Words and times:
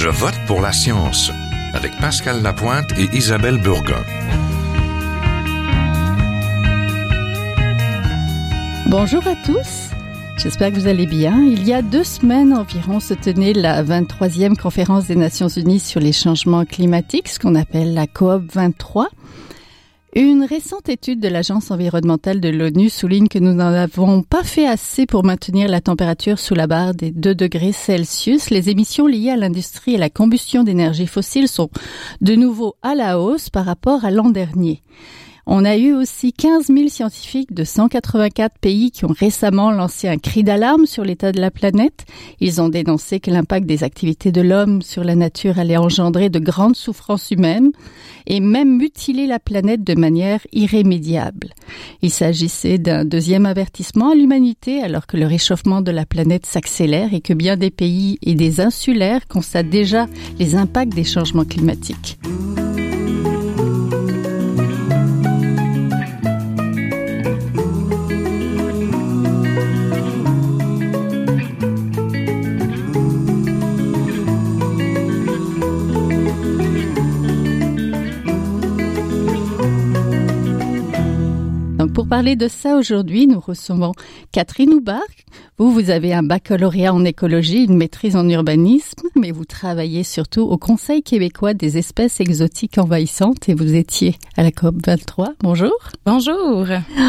Je 0.00 0.08
vote 0.08 0.38
pour 0.46 0.60
la 0.60 0.70
science 0.70 1.32
avec 1.74 1.90
Pascal 1.98 2.40
Lapointe 2.40 2.92
et 2.96 3.16
Isabelle 3.16 3.60
Burgon. 3.60 4.04
Bonjour 8.86 9.26
à 9.26 9.34
tous. 9.44 9.90
J'espère 10.36 10.70
que 10.70 10.76
vous 10.76 10.86
allez 10.86 11.06
bien. 11.06 11.42
Il 11.42 11.66
y 11.66 11.72
a 11.72 11.82
deux 11.82 12.04
semaines 12.04 12.54
environ 12.54 13.00
se 13.00 13.12
tenait 13.12 13.52
la 13.52 13.82
23e 13.82 14.54
conférence 14.56 15.08
des 15.08 15.16
Nations 15.16 15.48
Unies 15.48 15.80
sur 15.80 15.98
les 15.98 16.12
changements 16.12 16.64
climatiques, 16.64 17.26
ce 17.26 17.40
qu'on 17.40 17.56
appelle 17.56 17.92
la 17.92 18.06
COP 18.06 18.44
23. 18.54 19.08
Une 20.16 20.42
récente 20.42 20.88
étude 20.88 21.20
de 21.20 21.28
l'Agence 21.28 21.70
environnementale 21.70 22.40
de 22.40 22.48
l'ONU 22.48 22.88
souligne 22.88 23.28
que 23.28 23.38
nous 23.38 23.52
n'en 23.52 23.74
avons 23.74 24.22
pas 24.22 24.42
fait 24.42 24.66
assez 24.66 25.04
pour 25.04 25.22
maintenir 25.22 25.68
la 25.68 25.82
température 25.82 26.38
sous 26.38 26.54
la 26.54 26.66
barre 26.66 26.94
des 26.94 27.10
2 27.10 27.34
degrés 27.34 27.72
Celsius. 27.72 28.48
Les 28.48 28.70
émissions 28.70 29.06
liées 29.06 29.30
à 29.30 29.36
l'industrie 29.36 29.94
et 29.94 29.98
la 29.98 30.08
combustion 30.08 30.64
d'énergie 30.64 31.06
fossile 31.06 31.46
sont 31.46 31.68
de 32.22 32.34
nouveau 32.34 32.76
à 32.80 32.94
la 32.94 33.20
hausse 33.20 33.50
par 33.50 33.66
rapport 33.66 34.06
à 34.06 34.10
l'an 34.10 34.30
dernier. 34.30 34.82
On 35.50 35.64
a 35.64 35.78
eu 35.78 35.94
aussi 35.94 36.34
15 36.34 36.66
000 36.66 36.88
scientifiques 36.88 37.54
de 37.54 37.64
184 37.64 38.58
pays 38.58 38.90
qui 38.90 39.06
ont 39.06 39.14
récemment 39.18 39.70
lancé 39.70 40.06
un 40.06 40.18
cri 40.18 40.44
d'alarme 40.44 40.84
sur 40.84 41.04
l'état 41.04 41.32
de 41.32 41.40
la 41.40 41.50
planète. 41.50 42.04
Ils 42.38 42.60
ont 42.60 42.68
dénoncé 42.68 43.18
que 43.18 43.30
l'impact 43.30 43.64
des 43.64 43.82
activités 43.82 44.30
de 44.30 44.42
l'homme 44.42 44.82
sur 44.82 45.04
la 45.04 45.14
nature 45.14 45.58
allait 45.58 45.78
engendrer 45.78 46.28
de 46.28 46.38
grandes 46.38 46.76
souffrances 46.76 47.30
humaines 47.30 47.70
et 48.26 48.40
même 48.40 48.76
mutiler 48.76 49.26
la 49.26 49.38
planète 49.38 49.82
de 49.82 49.94
manière 49.94 50.46
irrémédiable. 50.52 51.54
Il 52.02 52.10
s'agissait 52.10 52.76
d'un 52.76 53.06
deuxième 53.06 53.46
avertissement 53.46 54.10
à 54.10 54.14
l'humanité 54.14 54.82
alors 54.82 55.06
que 55.06 55.16
le 55.16 55.24
réchauffement 55.24 55.80
de 55.80 55.90
la 55.90 56.04
planète 56.04 56.44
s'accélère 56.44 57.14
et 57.14 57.22
que 57.22 57.32
bien 57.32 57.56
des 57.56 57.70
pays 57.70 58.18
et 58.20 58.34
des 58.34 58.60
insulaires 58.60 59.26
constatent 59.28 59.70
déjà 59.70 60.08
les 60.38 60.56
impacts 60.56 60.94
des 60.94 61.04
changements 61.04 61.46
climatiques. 61.46 62.18
Parler 82.08 82.36
de 82.36 82.48
ça 82.48 82.76
aujourd'hui, 82.76 83.26
nous 83.26 83.38
recevons 83.38 83.92
Catherine 84.32 84.72
Houbar. 84.72 85.02
Vous, 85.58 85.70
vous 85.72 85.90
avez 85.90 86.14
un 86.14 86.22
baccalauréat 86.22 86.94
en 86.94 87.04
écologie, 87.04 87.64
une 87.64 87.76
maîtrise 87.76 88.16
en 88.16 88.26
urbanisme, 88.28 89.08
mais 89.14 89.30
vous 89.30 89.44
travaillez 89.44 90.04
surtout 90.04 90.42
au 90.42 90.56
Conseil 90.56 91.02
québécois 91.02 91.52
des 91.52 91.76
espèces 91.76 92.20
exotiques 92.20 92.78
envahissantes 92.78 93.48
et 93.48 93.54
vous 93.54 93.74
étiez 93.74 94.14
à 94.36 94.42
la 94.42 94.52
COP 94.52 94.76
23. 94.86 95.34
Bonjour. 95.42 95.74
Bonjour. 96.06 96.64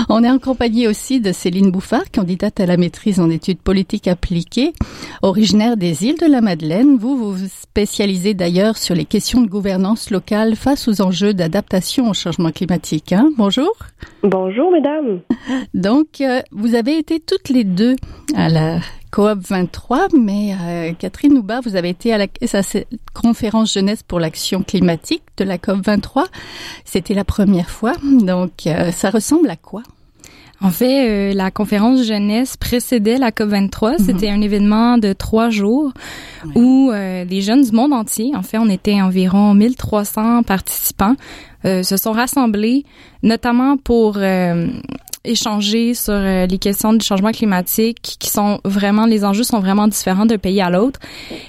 On 0.10 0.24
est 0.24 0.30
en 0.30 0.40
compagnie 0.40 0.88
aussi 0.88 1.22
de 1.22 1.32
Céline 1.32 1.72
Bouffard, 1.72 2.12
candidate 2.12 2.60
à 2.60 2.66
la 2.66 2.76
maîtrise 2.76 3.22
en 3.22 3.30
études 3.30 3.62
politiques 3.62 4.08
appliquées, 4.08 4.74
originaire 5.22 5.78
des 5.78 6.06
îles 6.06 6.20
de 6.20 6.26
la 6.26 6.42
Madeleine. 6.42 6.98
Vous, 6.98 7.16
vous 7.16 7.34
vous 7.34 7.48
spécialisez 7.48 8.34
d'ailleurs 8.34 8.78
sur 8.78 8.96
les 8.96 9.06
questions 9.06 9.42
de 9.42 9.48
gouvernance 9.48 10.10
locale 10.10 10.56
face 10.56 10.88
aux 10.88 11.02
enjeux 11.02 11.34
d'adaptation 11.34 12.10
au 12.10 12.14
changement 12.14 12.52
climatique. 12.52 13.14
Hein? 13.14 13.30
Bonjour. 13.38 13.72
Bonjour, 14.24 14.72
mesdames. 14.72 14.89
Donc, 15.74 16.22
euh, 16.22 16.42
vous 16.52 16.76
avez 16.76 16.98
été 16.98 17.20
toutes 17.20 17.50
les 17.50 17.64
deux 17.64 17.96
à 18.36 18.50
la 18.50 18.80
COOP 19.12 19.40
23, 19.40 20.08
mais 20.18 20.54
euh, 20.54 20.94
Catherine 20.98 21.38
Houba, 21.38 21.62
vous 21.62 21.76
avez 21.76 21.90
été 21.90 22.14
à 22.14 22.18
la 22.18 22.28
conférence 23.14 23.74
jeunesse 23.74 24.04
pour 24.04 24.20
l'action 24.20 24.64
climatique 24.64 25.24
de 25.38 25.44
la 25.44 25.58
COP 25.58 25.86
23. 25.86 26.28
C'était 26.86 27.14
la 27.14 27.24
première 27.24 27.70
fois. 27.70 27.94
Donc, 28.04 28.68
euh, 28.68 28.92
ça 28.92 29.10
ressemble 29.10 29.50
à 29.50 29.56
quoi? 29.56 29.84
En 30.62 30.72
fait, 30.72 31.34
la 31.34 31.52
conférence 31.52 32.04
jeunesse 32.04 32.58
précédait 32.58 33.18
la 33.18 33.32
COP23. 33.32 33.94
Mhm. 33.94 34.06
C'était 34.06 34.30
un 34.30 34.42
événement 34.42 34.98
de 34.98 35.14
trois 35.14 35.50
jours 35.50 35.94
où 36.54 36.92
les 36.92 37.42
jeunes 37.42 37.62
du 37.62 37.72
monde 37.72 37.94
entier, 37.94 38.34
en 38.36 38.44
fait, 38.44 38.58
on 38.58 38.68
était 38.68 39.02
environ 39.02 39.54
1300 39.54 40.44
participants, 40.44 41.16
se 41.64 41.98
sont 41.98 42.12
rassemblés, 42.12 42.86
notamment 43.24 43.78
pour 43.78 44.18
échanger 45.26 45.94
sur 45.94 46.14
euh, 46.14 46.46
les 46.46 46.58
questions 46.58 46.94
du 46.94 47.06
changement 47.06 47.32
climatique 47.32 48.18
qui 48.20 48.30
sont 48.30 48.60
vraiment 48.64 49.06
les 49.06 49.26
enjeux 49.26 49.44
sont 49.44 49.60
vraiment 49.60 49.88
différents 49.88 50.26
d'un 50.26 50.38
pays 50.38 50.62
à 50.62 50.70
l'autre 50.70 51.00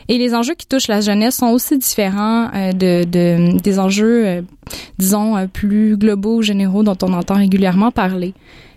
et 0.08 0.18
les 0.18 0.34
enjeux 0.34 0.54
qui 0.54 0.66
touchent 0.66 0.88
la 0.88 1.00
jeunesse 1.00 1.36
sont 1.36 1.48
aussi 1.48 1.78
différents 1.78 2.50
euh, 2.54 2.72
de, 2.72 3.04
de, 3.04 3.60
des 3.60 3.78
enjeux 3.78 4.26
euh, 4.26 4.42
disons 4.98 5.48
plus 5.48 5.96
globaux 5.96 6.42
généraux 6.42 6.82
dont 6.82 6.98
on 7.02 7.12
entend 7.12 7.34
régulièrement 7.34 7.90
parler. 7.90 8.34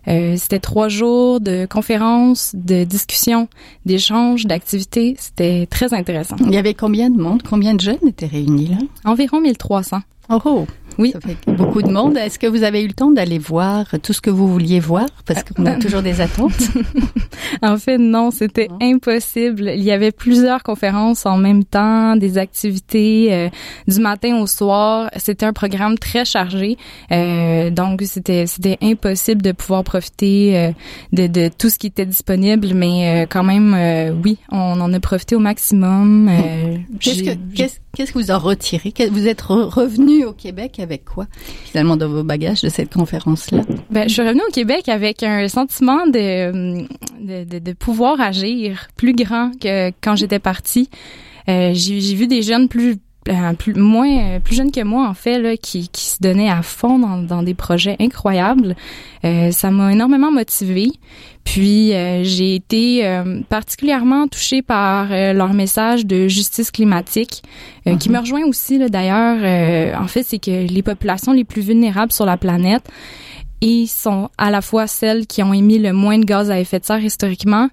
c'était 0.07 0.59
trois 0.59 0.87
jours 0.87 1.39
de 1.39 1.67
conférences, 1.67 2.51
de 2.55 2.83
discussions, 2.83 3.47
d'échanges, 3.85 4.45
d'activités. 4.47 5.15
C'était 5.19 5.67
très 5.67 5.93
intéressant. 5.93 6.35
Il 6.39 6.51
y 6.51 6.57
avait 6.57 6.73
combien 6.73 7.11
de 7.11 7.17
monde, 7.21 7.43
combien 7.47 7.75
de 7.75 7.81
jeunes 7.81 8.07
étaient 8.07 8.25
réunis 8.25 8.69
là? 8.69 8.77
Environ 9.05 9.39
1300. 9.39 9.99
Oh, 10.29 10.39
oh. 10.45 10.65
Oui. 10.97 11.11
Ça 11.11 11.19
fait 11.21 11.37
beaucoup 11.51 11.81
de 11.81 11.89
monde. 11.89 12.17
Est-ce 12.17 12.39
que 12.39 12.47
vous 12.47 12.63
avez 12.63 12.83
eu 12.83 12.87
le 12.87 12.93
temps 12.93 13.11
d'aller 13.11 13.39
voir 13.39 13.85
tout 14.01 14.13
ce 14.13 14.21
que 14.21 14.29
vous 14.29 14.47
vouliez 14.47 14.79
voir? 14.79 15.07
Parce 15.25 15.43
qu'on 15.43 15.65
a 15.65 15.75
toujours 15.75 16.01
des 16.01 16.21
attentes. 16.21 16.69
en 17.61 17.77
fait, 17.77 17.97
non, 17.97 18.31
c'était 18.31 18.69
impossible. 18.81 19.71
Il 19.75 19.83
y 19.83 19.91
avait 19.91 20.11
plusieurs 20.11 20.63
conférences 20.63 21.25
en 21.25 21.37
même 21.37 21.63
temps, 21.63 22.15
des 22.15 22.37
activités 22.37 23.33
euh, 23.33 23.49
du 23.87 23.99
matin 23.99 24.39
au 24.39 24.47
soir. 24.47 25.09
C'était 25.17 25.45
un 25.45 25.53
programme 25.53 25.97
très 25.97 26.25
chargé. 26.25 26.77
Euh, 27.11 27.69
donc, 27.69 28.01
c'était, 28.05 28.45
c'était 28.47 28.77
impossible 28.81 29.41
de 29.41 29.51
pouvoir 29.51 29.83
profiter 29.83 30.57
euh, 30.57 30.71
de, 31.11 31.27
de, 31.27 31.49
tout 31.55 31.69
ce 31.69 31.77
qui 31.77 31.87
était 31.87 32.05
disponible. 32.05 32.73
Mais 32.73 33.23
euh, 33.23 33.25
quand 33.29 33.43
même, 33.43 33.75
oui, 34.23 34.37
on 34.51 34.79
en 34.79 34.93
a 34.93 34.99
profité 34.99 35.35
au 35.35 35.39
maximum. 35.39 36.29
qu'est-ce, 36.99 37.23
que, 37.23 37.37
qu'est-ce, 37.55 37.79
qu'est-ce 37.95 38.11
que 38.11 38.19
vous 38.19 38.31
en 38.31 38.39
retirez? 38.39 38.93
Vous 39.11 39.27
êtes 39.27 39.41
revenu 39.41 40.25
au 40.25 40.33
Québec 40.33 40.79
avec 40.79 41.05
quoi, 41.05 41.27
finalement, 41.65 41.95
dans 41.95 42.09
vos 42.09 42.23
bagages 42.23 42.61
de 42.61 42.69
cette 42.69 42.91
conférence-là? 42.93 43.61
Ben, 43.89 44.07
je 44.07 44.13
suis 44.13 44.21
revenue 44.21 44.41
au 44.47 44.51
Québec 44.51 44.89
avec 44.89 45.23
un 45.23 45.47
sentiment 45.47 46.07
de, 46.07 46.85
de, 47.21 47.59
de, 47.59 47.73
pouvoir 47.73 48.19
agir 48.19 48.87
plus 48.95 49.13
grand 49.13 49.51
que 49.59 49.91
quand 50.01 50.15
j'étais 50.15 50.39
partie. 50.39 50.89
Euh, 51.49 51.71
j'ai 51.73 52.15
vu 52.15 52.27
des 52.27 52.41
jeunes 52.41 52.67
plus 52.67 52.97
euh, 53.29 53.53
plus 53.53 53.73
moins 53.73 54.19
euh, 54.19 54.39
plus 54.39 54.55
jeunes 54.55 54.71
que 54.71 54.83
moi 54.83 55.07
en 55.07 55.13
fait 55.13 55.39
là 55.39 55.55
qui, 55.57 55.87
qui 55.89 56.05
se 56.05 56.17
donnaient 56.21 56.49
à 56.49 56.61
fond 56.61 56.99
dans, 56.99 57.17
dans 57.17 57.43
des 57.43 57.53
projets 57.53 57.95
incroyables. 57.99 58.75
Euh, 59.23 59.51
ça 59.51 59.71
m'a 59.71 59.91
énormément 59.91 60.31
motivée. 60.31 60.91
Puis 61.43 61.93
euh, 61.93 62.23
j'ai 62.23 62.55
été 62.55 63.21
particulièrement 63.49 64.27
touchée 64.27 64.61
par 64.61 65.09
leur 65.09 65.53
message 65.53 66.05
de 66.05 66.27
justice 66.27 66.71
climatique 66.71 67.43
qui 67.99 68.09
mhm. 68.09 68.15
me 68.15 68.19
rejoint 68.19 68.45
aussi 68.45 68.79
d'ailleurs. 68.89 69.99
En 70.01 70.07
fait 70.07 70.23
c'est 70.23 70.39
que 70.39 70.67
les 70.67 70.81
populations 70.81 71.33
les 71.33 71.43
plus 71.43 71.61
vulnérables 71.61 72.11
sur 72.11 72.25
la 72.25 72.37
planète 72.37 72.89
et 73.61 73.85
sont 73.87 74.29
à 74.37 74.51
la 74.51 74.61
fois 74.61 74.87
celles 74.87 75.27
qui 75.27 75.43
ont 75.43 75.53
émis 75.53 75.79
le 75.79 75.93
moins 75.93 76.17
de 76.17 76.25
gaz 76.25 76.49
à 76.49 76.59
effet 76.59 76.79
de 76.79 76.85
serre 76.85 77.03
historiquement 77.03 77.69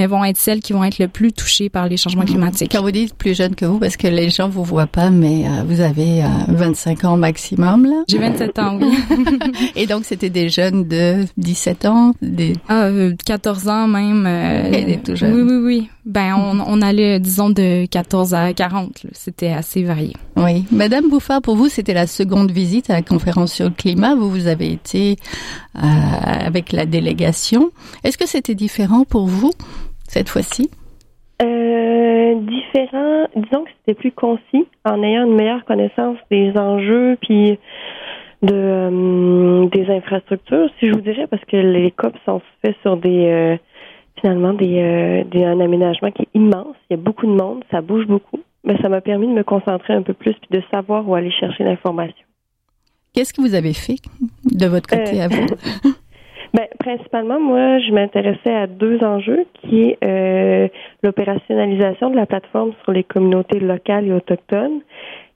mais 0.00 0.06
vont 0.06 0.24
être 0.24 0.38
celles 0.38 0.60
qui 0.60 0.72
vont 0.72 0.82
être 0.82 0.98
le 0.98 1.08
plus 1.08 1.30
touchées 1.30 1.68
par 1.68 1.86
les 1.86 1.98
changements 1.98 2.24
climatiques. 2.24 2.72
Quand 2.72 2.80
vous 2.80 2.90
dites 2.90 3.12
plus 3.12 3.36
jeune 3.36 3.54
que 3.54 3.66
vous, 3.66 3.78
parce 3.78 3.98
que 3.98 4.06
les 4.06 4.30
gens 4.30 4.48
vous 4.48 4.64
voient 4.64 4.86
pas, 4.86 5.10
mais 5.10 5.44
euh, 5.44 5.62
vous 5.66 5.82
avez 5.82 6.22
25 6.48 7.04
euh, 7.04 7.08
ans 7.08 7.16
maximum, 7.18 7.84
là? 7.84 8.02
J'ai 8.08 8.16
27 8.16 8.58
ans, 8.60 8.78
oui. 8.80 8.96
Et 9.76 9.86
donc, 9.86 10.06
c'était 10.06 10.30
des 10.30 10.48
jeunes 10.48 10.88
de 10.88 11.26
17 11.36 11.84
ans? 11.84 12.14
Des... 12.22 12.54
Ah, 12.70 12.88
14 13.26 13.66
euh, 13.66 13.70
ans 13.70 13.88
même. 13.88 14.24
Euh, 14.26 14.96
tout 15.04 15.16
jeune. 15.16 15.34
Oui, 15.34 15.42
oui, 15.42 15.56
oui. 15.62 15.88
Ben, 16.06 16.34
on, 16.34 16.60
on 16.60 16.80
allait, 16.80 17.20
disons, 17.20 17.50
de 17.50 17.84
14 17.84 18.32
à 18.32 18.54
40. 18.54 19.02
C'était 19.12 19.52
assez 19.52 19.82
varié. 19.82 20.14
Oui. 20.38 20.64
Madame 20.72 21.10
Bouffard, 21.10 21.42
pour 21.42 21.56
vous, 21.56 21.68
c'était 21.68 21.92
la 21.92 22.06
seconde 22.06 22.50
visite 22.50 22.88
à 22.88 22.94
la 22.94 23.02
conférence 23.02 23.52
sur 23.52 23.66
le 23.66 23.74
climat. 23.74 24.14
Vous, 24.14 24.30
vous 24.30 24.46
avez 24.46 24.72
été 24.72 25.16
avec 25.74 26.72
la 26.72 26.86
délégation. 26.86 27.70
Est-ce 28.02 28.16
que 28.16 28.26
c'était 28.26 28.54
différent 28.54 29.04
pour 29.04 29.26
vous? 29.26 29.52
Cette 30.10 30.28
fois-ci? 30.28 30.70
Euh, 31.40 32.34
différent, 32.40 33.26
disons 33.36 33.64
que 33.64 33.70
c'était 33.78 33.98
plus 33.98 34.10
concis 34.12 34.66
en 34.84 35.02
ayant 35.02 35.24
une 35.24 35.36
meilleure 35.36 35.64
connaissance 35.64 36.18
des 36.30 36.52
enjeux 36.56 37.16
puis 37.22 37.58
de 38.42 38.52
euh, 38.52 39.66
des 39.68 39.88
infrastructures, 39.88 40.68
si 40.78 40.88
je 40.88 40.94
vous 40.94 41.00
dirais, 41.00 41.26
parce 41.28 41.44
que 41.44 41.56
les 41.56 41.92
COP 41.92 42.14
sont 42.24 42.42
faits 42.60 42.76
sur 42.82 42.96
des 42.96 43.26
euh, 43.26 43.56
finalement 44.20 44.52
des, 44.52 45.24
des 45.30 45.44
un 45.44 45.60
aménagement 45.60 46.10
qui 46.10 46.22
est 46.22 46.28
immense. 46.34 46.74
Il 46.90 46.94
y 46.96 47.00
a 47.00 47.02
beaucoup 47.02 47.26
de 47.26 47.32
monde, 47.32 47.62
ça 47.70 47.80
bouge 47.80 48.06
beaucoup. 48.06 48.40
Mais 48.64 48.76
ça 48.82 48.90
m'a 48.90 49.00
permis 49.00 49.26
de 49.26 49.32
me 49.32 49.44
concentrer 49.44 49.94
un 49.94 50.02
peu 50.02 50.12
plus 50.12 50.34
puis 50.34 50.58
de 50.58 50.62
savoir 50.70 51.08
où 51.08 51.14
aller 51.14 51.30
chercher 51.30 51.64
l'information. 51.64 52.26
Qu'est-ce 53.14 53.32
que 53.32 53.40
vous 53.40 53.54
avez 53.54 53.72
fait 53.72 53.96
de 54.44 54.66
votre 54.66 54.88
côté 54.88 55.22
à 55.22 55.28
vous? 55.28 55.46
Ben, 56.52 56.66
principalement, 56.78 57.40
moi, 57.40 57.78
je 57.78 57.92
m'intéressais 57.92 58.54
à 58.54 58.66
deux 58.66 59.02
enjeux, 59.04 59.46
qui 59.60 59.82
est 59.82 59.98
euh, 60.02 60.68
l'opérationnalisation 61.02 62.10
de 62.10 62.16
la 62.16 62.26
plateforme 62.26 62.72
sur 62.82 62.92
les 62.92 63.04
communautés 63.04 63.60
locales 63.60 64.06
et 64.06 64.12
autochtones 64.12 64.80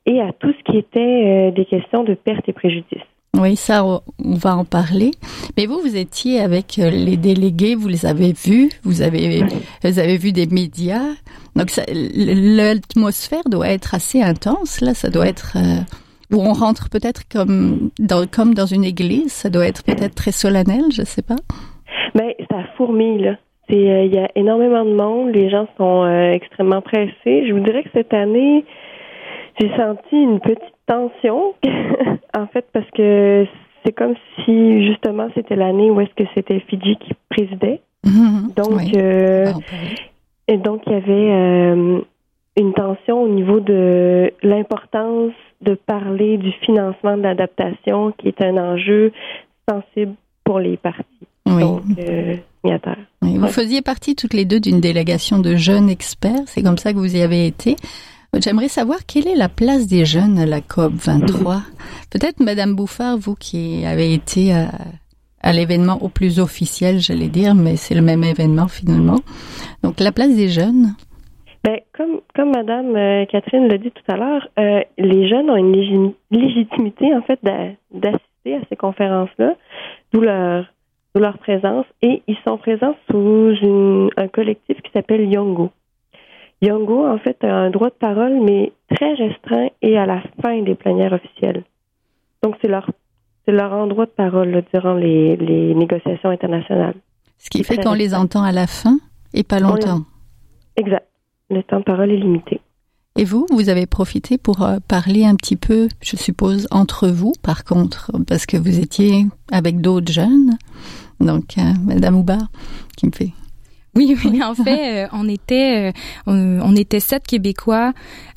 et 0.06 0.20
à 0.20 0.32
tout 0.32 0.52
ce 0.52 0.70
qui 0.70 0.78
était 0.78 1.52
des 1.52 1.64
questions 1.64 2.04
de 2.04 2.14
perte 2.14 2.48
et 2.48 2.52
préjudice. 2.52 3.02
Oui, 3.36 3.56
ça, 3.56 3.84
on 3.84 4.00
va 4.18 4.56
en 4.56 4.64
parler. 4.64 5.10
Mais 5.56 5.66
vous, 5.66 5.80
vous 5.80 5.96
étiez 5.96 6.40
avec 6.40 6.76
les 6.76 7.16
délégués, 7.16 7.74
vous 7.74 7.88
les 7.88 8.06
avez 8.06 8.32
vus, 8.32 8.70
vous 8.84 9.02
avez, 9.02 9.42
vous 9.82 9.98
avez 9.98 10.16
vu 10.16 10.30
des 10.30 10.46
médias. 10.46 11.14
Donc, 11.56 11.68
l'atmosphère 11.88 13.42
doit 13.50 13.68
être 13.68 13.94
assez 13.94 14.22
intense, 14.22 14.80
là. 14.80 14.94
Ça 14.94 15.10
doit 15.10 15.26
être 15.26 15.56
où 16.34 16.40
on 16.40 16.52
rentre 16.52 16.88
peut-être 16.90 17.22
comme 17.28 17.90
dans, 17.98 18.26
comme 18.26 18.54
dans 18.54 18.66
une 18.66 18.84
église. 18.84 19.32
Ça 19.32 19.50
doit 19.50 19.66
être 19.66 19.84
peut-être 19.84 20.14
très 20.14 20.32
solennel, 20.32 20.84
je 20.92 21.02
sais 21.02 21.22
pas. 21.22 21.36
Mais 22.14 22.36
ben, 22.38 22.46
ça 22.50 22.64
fourmille, 22.76 23.22
là. 23.22 23.36
Euh, 23.70 24.04
il 24.04 24.14
y 24.14 24.18
a 24.18 24.28
énormément 24.34 24.84
de 24.84 24.94
monde. 24.94 25.34
Les 25.34 25.48
gens 25.48 25.66
sont 25.76 26.04
euh, 26.04 26.32
extrêmement 26.32 26.82
pressés. 26.82 27.46
Je 27.46 27.52
vous 27.52 27.60
dirais 27.60 27.82
que 27.82 27.90
cette 27.94 28.12
année, 28.12 28.64
j'ai 29.60 29.70
senti 29.76 30.16
une 30.16 30.40
petite 30.40 30.74
tension, 30.86 31.54
en 32.36 32.46
fait, 32.48 32.66
parce 32.72 32.90
que 32.90 33.46
c'est 33.84 33.92
comme 33.92 34.14
si 34.44 34.86
justement 34.86 35.28
c'était 35.34 35.56
l'année 35.56 35.90
où 35.90 36.00
est-ce 36.00 36.14
que 36.14 36.28
c'était 36.34 36.60
Fidji 36.60 36.96
qui 36.96 37.12
présidait. 37.30 37.80
Mm-hmm. 38.04 38.54
Donc, 38.54 38.96
euh, 38.96 39.52
et 40.48 40.58
donc 40.58 40.82
il 40.86 40.92
y 40.92 40.96
avait 40.96 41.94
une 42.56 42.72
tension 42.74 43.22
au 43.22 43.28
niveau 43.28 43.60
de 43.60 44.32
l'importance 44.42 45.32
de 45.64 45.74
parler 45.74 46.38
du 46.38 46.52
financement 46.64 47.16
de 47.16 47.22
l'adaptation, 47.22 48.12
qui 48.12 48.28
est 48.28 48.42
un 48.42 48.56
enjeu 48.56 49.12
sensible 49.68 50.14
pour 50.44 50.58
les 50.58 50.76
partis. 50.76 51.04
Oui. 51.46 51.60
Donc, 51.60 51.82
euh, 51.98 52.36
Vous 53.22 53.46
faisiez 53.48 53.82
partie 53.82 54.14
toutes 54.14 54.34
les 54.34 54.44
deux 54.44 54.60
d'une 54.60 54.80
délégation 54.80 55.38
de 55.38 55.56
jeunes 55.56 55.90
experts. 55.90 56.44
C'est 56.46 56.62
comme 56.62 56.78
ça 56.78 56.92
que 56.92 56.98
vous 56.98 57.16
y 57.16 57.20
avez 57.20 57.46
été. 57.46 57.76
J'aimerais 58.40 58.68
savoir 58.68 59.06
quelle 59.06 59.28
est 59.28 59.36
la 59.36 59.48
place 59.48 59.86
des 59.86 60.04
jeunes 60.04 60.38
à 60.38 60.46
la 60.46 60.60
COP 60.60 60.92
23. 60.94 61.62
Peut-être, 62.10 62.40
Madame 62.40 62.74
Bouffard, 62.74 63.16
vous 63.16 63.36
qui 63.36 63.84
avez 63.84 64.12
été 64.12 64.52
à, 64.52 64.70
à 65.40 65.52
l'événement 65.52 66.02
au 66.02 66.08
plus 66.08 66.40
officiel, 66.40 67.00
j'allais 67.00 67.28
dire, 67.28 67.54
mais 67.54 67.76
c'est 67.76 67.94
le 67.94 68.02
même 68.02 68.24
événement 68.24 68.66
finalement. 68.66 69.20
Donc, 69.82 70.00
la 70.00 70.10
place 70.10 70.34
des 70.34 70.48
jeunes. 70.48 70.94
Ben, 71.64 71.80
comme, 71.96 72.20
comme 72.34 72.50
Madame 72.50 72.94
euh, 72.94 73.24
Catherine 73.24 73.68
l'a 73.68 73.78
dit 73.78 73.90
tout 73.90 74.12
à 74.12 74.16
l'heure, 74.18 74.46
euh, 74.58 74.82
les 74.98 75.28
jeunes 75.28 75.48
ont 75.48 75.56
une 75.56 76.12
légitimité, 76.30 77.14
en 77.14 77.22
fait, 77.22 77.40
d'assister 77.42 78.56
à 78.56 78.60
ces 78.68 78.76
conférences-là, 78.76 79.54
d'où 80.12 80.20
leur, 80.20 80.66
leur 81.14 81.38
présence, 81.38 81.86
et 82.02 82.22
ils 82.26 82.36
sont 82.44 82.58
présents 82.58 82.94
sous 83.10 83.54
une, 83.62 84.10
un 84.18 84.28
collectif 84.28 84.76
qui 84.82 84.90
s'appelle 84.92 85.32
Yongo. 85.32 85.70
Yongo, 86.60 87.06
en 87.06 87.16
fait, 87.16 87.42
a 87.42 87.54
un 87.54 87.70
droit 87.70 87.88
de 87.88 87.94
parole, 87.94 88.40
mais 88.42 88.72
très 88.94 89.14
restreint 89.14 89.68
et 89.80 89.96
à 89.96 90.04
la 90.04 90.22
fin 90.42 90.60
des 90.60 90.74
plénières 90.74 91.14
officielles. 91.14 91.64
Donc, 92.42 92.56
c'est 92.60 92.68
leur, 92.68 92.90
c'est 93.46 93.52
leur 93.52 93.72
endroit 93.72 94.04
de 94.04 94.10
parole 94.10 94.62
durant 94.70 94.94
les, 94.94 95.36
les 95.36 95.74
négociations 95.74 96.28
internationales. 96.28 96.96
Ce 97.38 97.48
qui 97.48 97.64
fait 97.64 97.82
qu'on 97.82 97.94
les 97.94 98.14
entend 98.14 98.42
à 98.42 98.52
la 98.52 98.66
fin 98.66 98.98
et 99.32 99.44
pas 99.44 99.60
longtemps. 99.60 100.02
Exact 100.76 101.06
le 101.50 101.62
temps 101.62 101.78
de 101.78 101.84
parole 101.84 102.10
est 102.10 102.16
limité. 102.16 102.60
Et 103.16 103.24
vous, 103.24 103.46
vous 103.50 103.68
avez 103.68 103.86
profité 103.86 104.38
pour 104.38 104.62
euh, 104.62 104.78
parler 104.88 105.24
un 105.24 105.36
petit 105.36 105.54
peu, 105.54 105.88
je 106.02 106.16
suppose, 106.16 106.66
entre 106.72 107.06
vous, 107.08 107.32
par 107.42 107.62
contre, 107.62 108.10
parce 108.26 108.44
que 108.44 108.56
vous 108.56 108.80
étiez 108.80 109.26
avec 109.52 109.80
d'autres 109.80 110.12
jeunes. 110.12 110.58
Donc, 111.20 111.56
euh, 111.58 111.62
Madame 111.84 112.16
Oubar, 112.16 112.48
qui 112.96 113.06
me 113.06 113.12
fait. 113.12 113.30
Oui, 113.94 114.16
oui, 114.24 114.42
en 114.42 114.56
fait, 114.56 115.04
euh, 115.04 115.08
on 115.12 115.28
était 115.28 115.92
on, 116.26 116.74
était 116.74 116.98
sept 116.98 117.24
Québécois 117.24 117.92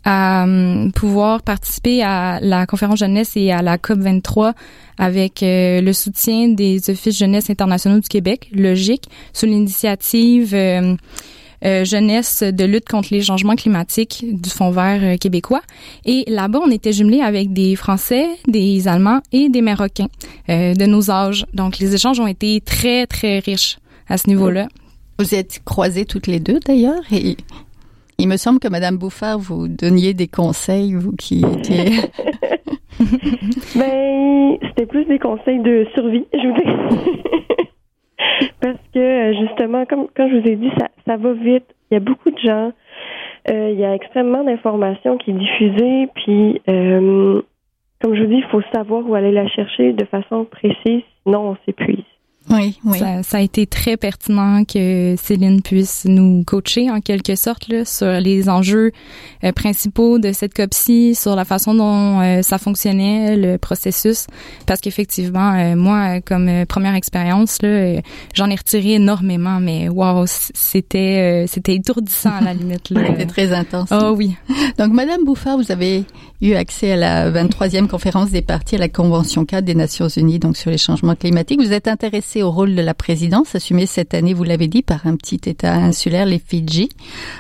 à 0.06 0.46
pouvoir 0.94 1.42
participer 1.42 2.04
à 2.04 2.40
la 2.40 2.68
conférence 2.68 3.00
jeunesse 3.00 3.36
et 3.36 3.52
à 3.52 3.64
la 3.64 3.80
COP 3.80 3.98
23 3.98 4.54
avec 5.00 5.40
le 5.42 5.92
soutien 5.94 6.50
des 6.50 6.92
offices 6.92 7.18
jeunesse 7.18 7.50
internationaux 7.50 8.00
du 8.00 8.08
Québec, 8.08 8.52
logique, 8.54 9.10
sous 9.34 9.48
l'initiative 9.48 10.56
euh, 11.66 11.84
jeunesse 11.84 12.44
de 12.44 12.66
lutte 12.66 12.88
contre 12.88 13.10
les 13.12 13.22
changements 13.22 13.56
climatiques 13.56 14.26
du 14.30 14.50
Fonds 14.50 14.72
vert 14.72 15.00
euh, 15.04 15.18
québécois. 15.18 15.62
Et 16.06 16.24
là-bas, 16.28 16.60
on 16.66 16.72
était 16.72 16.94
jumelés 16.94 17.22
avec 17.22 17.54
des 17.54 17.76
Français, 17.76 18.28
des 18.48 18.88
Allemands 18.88 19.22
et 19.32 19.50
des 19.50 19.62
Marocains 19.62 20.10
euh, 20.50 20.74
de 20.74 20.86
nos 20.86 21.10
âges. 21.10 21.46
Donc, 21.54 21.80
les 21.80 21.96
échanges 21.96 22.20
ont 22.20 22.28
été 22.28 22.62
très, 22.62 23.08
très 23.08 23.40
riches 23.40 23.78
à 24.08 24.18
ce 24.18 24.28
niveau-là. 24.28 24.68
Vous 25.20 25.34
êtes 25.34 25.62
croisés 25.66 26.06
toutes 26.06 26.28
les 26.28 26.40
deux, 26.40 26.60
d'ailleurs, 26.60 27.02
et 27.12 27.36
il 28.20 28.28
me 28.28 28.38
semble 28.38 28.60
que 28.60 28.68
Madame 28.68 28.98
Bouffard, 28.98 29.40
vous 29.40 29.68
donniez 29.68 30.14
des 30.14 30.28
conseils, 30.28 30.94
vous 30.94 31.14
qui 31.14 31.44
étiez... 31.44 32.02
ben, 33.76 34.58
c'était 34.62 34.88
plus 34.88 35.06
des 35.06 35.20
conseils 35.20 35.60
de 35.60 35.86
survie, 35.94 36.26
je 36.34 36.48
vous 36.48 36.56
Parce 38.62 38.80
que 38.94 39.00
euh, 39.00 39.34
justement, 39.40 39.86
comme, 39.86 40.08
je 40.18 40.40
vous 40.40 40.48
ai 40.48 40.56
dit, 40.56 40.72
ça, 41.06 41.18
va 41.18 41.34
vite. 41.34 41.66
Il 41.90 41.96
y 41.96 41.98
a 41.98 42.00
beaucoup 42.00 42.32
de 42.32 42.40
gens. 42.40 42.72
Euh, 43.50 43.70
il 43.72 43.80
y 43.80 43.86
a 43.86 43.96
extrêmement 43.96 44.44
d'informations 44.44 45.18
qui 45.18 45.32
est 45.32 45.34
diffusée. 45.34 46.08
Puis, 46.16 46.62
euh, 46.70 47.42
comme 48.02 48.16
je 48.16 48.24
vous 48.24 48.30
dis, 48.30 48.38
il 48.38 48.50
faut 48.52 48.62
savoir 48.74 49.08
où 49.08 49.16
aller 49.16 49.32
la 49.32 49.48
chercher 49.48 49.94
de 49.94 50.06
façon 50.06 50.46
précise, 50.46 51.04
sinon 51.24 51.52
on 51.52 51.58
s'épuise. 51.66 52.04
Oui, 52.50 52.80
oui. 52.86 53.00
Ça, 53.00 53.24
ça, 53.24 53.38
a 53.38 53.42
été 53.42 53.68
très 53.68 53.98
pertinent 53.98 54.64
que 54.64 55.16
Céline 55.22 55.62
puisse 55.62 56.06
nous 56.06 56.44
coacher 56.46 56.90
en 56.90 57.02
quelque 57.02 57.36
sorte 57.36 57.68
là, 57.68 57.84
sur 57.84 58.20
les 58.22 58.50
enjeux 58.50 58.92
euh, 59.44 59.52
principaux 59.52 60.18
de 60.18 60.32
cette 60.32 60.54
COPSI, 60.54 61.16
sur 61.16 61.36
la 61.36 61.46
façon 61.46 61.74
dont 61.74 62.22
euh, 62.22 62.42
ça 62.42 62.58
fonctionnait, 62.58 63.36
le 63.36 63.58
processus. 63.58 64.28
Parce 64.66 64.80
qu'effectivement, 64.80 65.54
euh, 65.54 65.76
moi, 65.76 66.22
comme 66.22 66.66
première 66.68 66.96
expérience, 66.96 67.62
là, 67.62 68.02
j'en 68.34 68.50
ai 68.50 68.56
retiré 68.56 68.94
énormément, 68.94 69.60
mais 69.60 69.90
wow, 69.90 70.26
c'était 70.26 71.46
c'était 71.48 71.76
étourdissant 71.76 72.32
à 72.32 72.42
la 72.42 72.54
limite. 72.56 72.88
C'était 72.88 73.26
très 73.26 73.54
intense. 73.54 73.90
Oh 73.92 74.14
oui. 74.16 74.36
Donc, 74.78 74.94
Madame 74.94 75.24
Bouffard, 75.26 75.58
vous 75.58 75.72
avez 75.72 76.06
eu 76.42 76.54
accès 76.54 76.94
à 76.94 76.96
la 76.96 77.32
23e 77.32 77.88
conférence 77.88 78.30
des 78.30 78.42
partis 78.42 78.76
à 78.76 78.80
la 78.80 78.90
Convention 78.90 79.46
4 79.46 79.66
des 79.66 79.76
Nations 79.76 80.08
Unies, 80.08 80.40
donc 80.40 80.56
sur 80.56 80.70
les 80.70 80.78
changements 80.78 81.16
climatiques. 81.16 81.60
Vous 81.60 81.74
êtes 81.74 81.88
au 82.44 82.52
rôle 82.52 82.76
de 82.76 82.82
la 82.82 82.94
présidence, 82.94 83.56
assumé 83.56 83.86
cette 83.86 84.14
année, 84.14 84.34
vous 84.34 84.44
l'avez 84.44 84.68
dit, 84.68 84.84
par 84.84 85.06
un 85.08 85.16
petit 85.16 85.40
État 85.50 85.74
insulaire, 85.74 86.26
les 86.26 86.40
Fidji, 86.40 86.90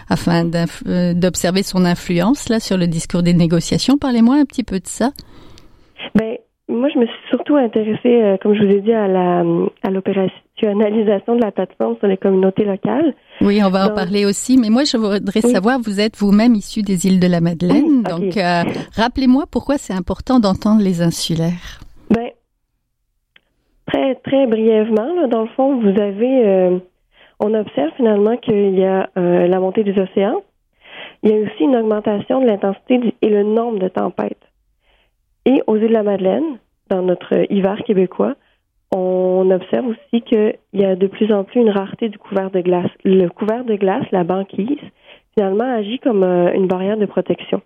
afin 0.09 0.49
euh, 0.87 1.13
d'observer 1.13 1.63
son 1.63 1.85
influence 1.85 2.49
là 2.49 2.59
sur 2.59 2.77
le 2.77 2.87
discours 2.87 3.23
des 3.23 3.33
négociations. 3.33 3.97
Parlez-moi 3.97 4.35
un 4.35 4.45
petit 4.45 4.63
peu 4.63 4.79
de 4.79 4.87
ça. 4.87 5.11
Ben, 6.15 6.37
moi, 6.69 6.89
je 6.93 6.99
me 6.99 7.05
suis 7.05 7.15
surtout 7.29 7.55
intéressée, 7.55 8.21
euh, 8.21 8.37
comme 8.41 8.53
je 8.53 8.63
vous 8.63 8.71
ai 8.71 8.81
dit, 8.81 8.91
à 8.91 9.07
la 9.07 9.43
à 9.83 9.89
l'opérationnalisation 9.89 11.35
de 11.35 11.41
la 11.41 11.51
plateforme 11.51 11.95
sur 11.97 12.07
les 12.07 12.17
communautés 12.17 12.65
locales. 12.65 13.13
Oui, 13.39 13.61
on 13.63 13.69
va 13.69 13.89
en 13.89 13.95
parler 13.95 14.25
aussi. 14.25 14.57
Mais 14.57 14.69
moi, 14.69 14.83
je 14.83 14.97
voudrais 14.97 15.41
savoir, 15.41 15.79
vous 15.79 16.01
êtes 16.01 16.17
vous-même 16.17 16.55
issu 16.55 16.81
des 16.81 17.07
îles 17.07 17.21
de 17.21 17.27
la 17.27 17.39
Madeleine. 17.39 18.03
donc, 18.03 18.35
euh, 18.35 18.63
rappelez-moi 18.95 19.45
pourquoi 19.49 19.77
c'est 19.77 19.93
important 19.93 20.39
d'entendre 20.39 20.81
les 20.81 21.01
insulaires. 21.01 21.79
Ben, 22.09 22.31
Très, 24.23 24.45
brièvement, 24.45 25.27
dans 25.27 25.41
le 25.41 25.47
fond, 25.55 25.79
vous 25.79 25.99
avez, 25.99 26.45
euh, 26.45 26.77
on 27.39 27.53
observe 27.55 27.91
finalement 27.95 28.37
qu'il 28.37 28.77
y 28.77 28.85
a 28.85 29.09
euh, 29.17 29.47
la 29.47 29.59
montée 29.59 29.83
des 29.83 29.99
océans. 29.99 30.43
Il 31.23 31.31
y 31.31 31.33
a 31.33 31.37
aussi 31.37 31.63
une 31.63 31.75
augmentation 31.75 32.39
de 32.39 32.45
l'intensité 32.45 33.15
et 33.23 33.29
le 33.29 33.41
nombre 33.41 33.79
de 33.79 33.87
tempêtes. 33.87 34.43
Et 35.45 35.63
aux 35.65 35.77
îles 35.77 35.87
de 35.87 35.93
la 35.93 36.03
Madeleine, 36.03 36.59
dans 36.89 37.01
notre 37.01 37.51
hiver 37.51 37.81
québécois, 37.85 38.35
on 38.95 39.49
observe 39.49 39.87
aussi 39.87 40.21
qu'il 40.21 40.55
y 40.73 40.85
a 40.85 40.95
de 40.95 41.07
plus 41.07 41.33
en 41.33 41.43
plus 41.43 41.61
une 41.61 41.71
rareté 41.71 42.09
du 42.09 42.19
couvert 42.19 42.51
de 42.51 42.61
glace. 42.61 42.91
Le 43.03 43.27
couvert 43.29 43.65
de 43.65 43.75
glace, 43.75 44.05
la 44.11 44.23
banquise, 44.23 44.77
finalement 45.33 45.73
agit 45.73 45.97
comme 45.99 46.23
euh, 46.23 46.53
une 46.53 46.67
barrière 46.67 46.97
de 46.97 47.07
protection. 47.07 47.61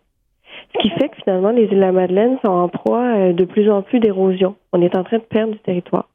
Ce 0.74 0.82
qui 0.82 0.90
fait 0.92 1.10
que 1.10 1.18
finalement, 1.24 1.52
les 1.52 1.64
îles 1.64 1.72
de 1.72 1.76
la 1.76 1.92
Madeleine 1.92 2.38
sont 2.44 2.52
en 2.52 2.70
proie 2.70 3.34
de 3.34 3.44
plus 3.44 3.70
en 3.70 3.82
plus 3.82 4.00
d'érosion. 4.00 4.56
On 4.72 4.82
est 4.82 4.96
en 4.96 5.04
train 5.04 5.18
de 5.18 5.24
perdre 5.24 5.52
du 5.52 5.60
territoire. 5.60 6.08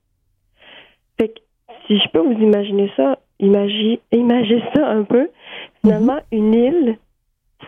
Fait 1.18 1.28
que 1.28 1.40
si 1.86 1.98
je 1.98 2.08
peux 2.10 2.20
vous 2.20 2.40
imaginer 2.40 2.90
ça, 2.96 3.18
imaginer, 3.38 4.00
ça 4.74 4.88
un 4.88 5.04
peu, 5.04 5.28
finalement, 5.80 6.18
mhm. 6.32 6.38
une 6.38 6.54
île, 6.54 6.98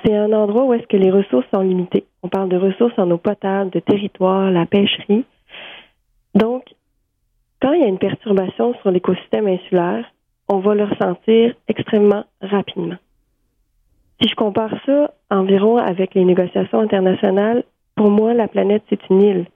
c'est 0.04 0.16
un 0.16 0.32
endroit 0.32 0.64
où 0.64 0.74
est-ce 0.74 0.86
que 0.86 0.96
les 0.96 1.10
ressources 1.10 1.46
sont 1.52 1.62
limitées. 1.62 2.04
On 2.22 2.28
parle 2.28 2.48
de 2.48 2.56
ressources 2.56 2.98
en 2.98 3.10
eau 3.10 3.18
potable, 3.18 3.70
de 3.70 3.80
territoire, 3.80 4.50
la 4.50 4.66
pêcherie. 4.66 5.24
Donc, 6.34 6.64
quand 7.60 7.72
il 7.72 7.80
y 7.80 7.84
a 7.84 7.88
une 7.88 7.98
perturbation 7.98 8.74
sur 8.80 8.90
l'écosystème 8.90 9.48
insulaire, 9.48 10.04
on 10.48 10.58
va 10.58 10.74
le 10.74 10.84
ressentir 10.84 11.54
extrêmement 11.68 12.24
rapidement. 12.40 12.96
Si 14.20 14.28
je 14.28 14.34
compare 14.34 14.74
ça 14.84 15.12
environ 15.30 15.76
avec 15.76 16.14
les 16.14 16.24
négociations 16.24 16.80
internationales, 16.80 17.64
pour 17.94 18.10
moi, 18.10 18.34
la 18.34 18.48
planète, 18.48 18.82
c'est 18.88 19.08
une 19.10 19.22
île. 19.22 19.46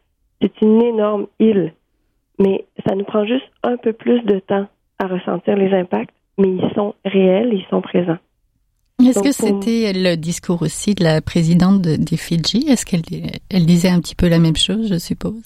C'est 0.41 0.61
une 0.61 0.83
énorme 0.83 1.27
île 1.39 1.73
mais 2.43 2.65
ça 2.87 2.95
nous 2.95 3.05
prend 3.05 3.25
juste 3.25 3.51
un 3.63 3.77
peu 3.77 3.93
plus 3.93 4.21
de 4.23 4.39
temps 4.41 4.67
à 4.99 5.07
ressentir 5.07 5.57
les 5.57 5.73
impacts, 5.73 6.15
mais 6.39 6.49
ils 6.49 6.71
sont 6.75 6.95
réels, 7.05 7.51
ils 7.53 7.67
sont 7.71 7.81
présents. 7.81 8.19
Est-ce 9.01 9.23
que 9.23 9.33
c'était 9.33 9.93
le 9.93 10.17
discours 10.17 10.63
aussi 10.63 10.95
de 10.95 11.03
la 11.03 11.21
présidente 11.21 11.83
des 11.83 12.17
Fidji? 12.17 12.69
Est-ce 12.69 12.87
qu'elle 12.87 13.03
elle 13.51 13.67
disait 13.67 13.89
un 13.89 14.01
petit 14.01 14.15
peu 14.15 14.29
la 14.29 14.39
même 14.39 14.57
chose, 14.57 14.89
je 14.89 14.99
suppose? 14.99 15.43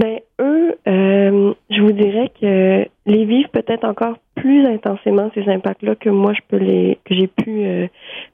Ben 0.00 0.20
eux, 0.40 0.74
euh, 0.88 1.54
je 1.70 1.80
vous 1.82 1.92
dirais 1.92 2.32
que 2.40 2.86
les 3.06 3.24
vivent 3.26 3.50
peut-être 3.52 3.84
encore 3.84 4.16
plus 4.34 4.66
intensément 4.66 5.30
ces 5.34 5.48
impacts-là 5.48 5.94
que 5.96 6.08
moi 6.08 6.32
je 6.32 6.40
peux 6.48 6.56
les 6.56 6.98
que 7.04 7.14
j'ai 7.14 7.28
pu 7.28 7.64
euh, 7.64 7.86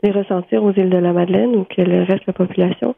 les 0.02 0.10
ressentir 0.12 0.62
aux 0.62 0.72
îles 0.72 0.90
de 0.90 0.96
la 0.96 1.12
Madeleine 1.12 1.56
ou 1.56 1.64
que 1.64 1.82
le 1.82 2.02
reste 2.02 2.20
de 2.20 2.28
la 2.28 2.32
population. 2.32 2.94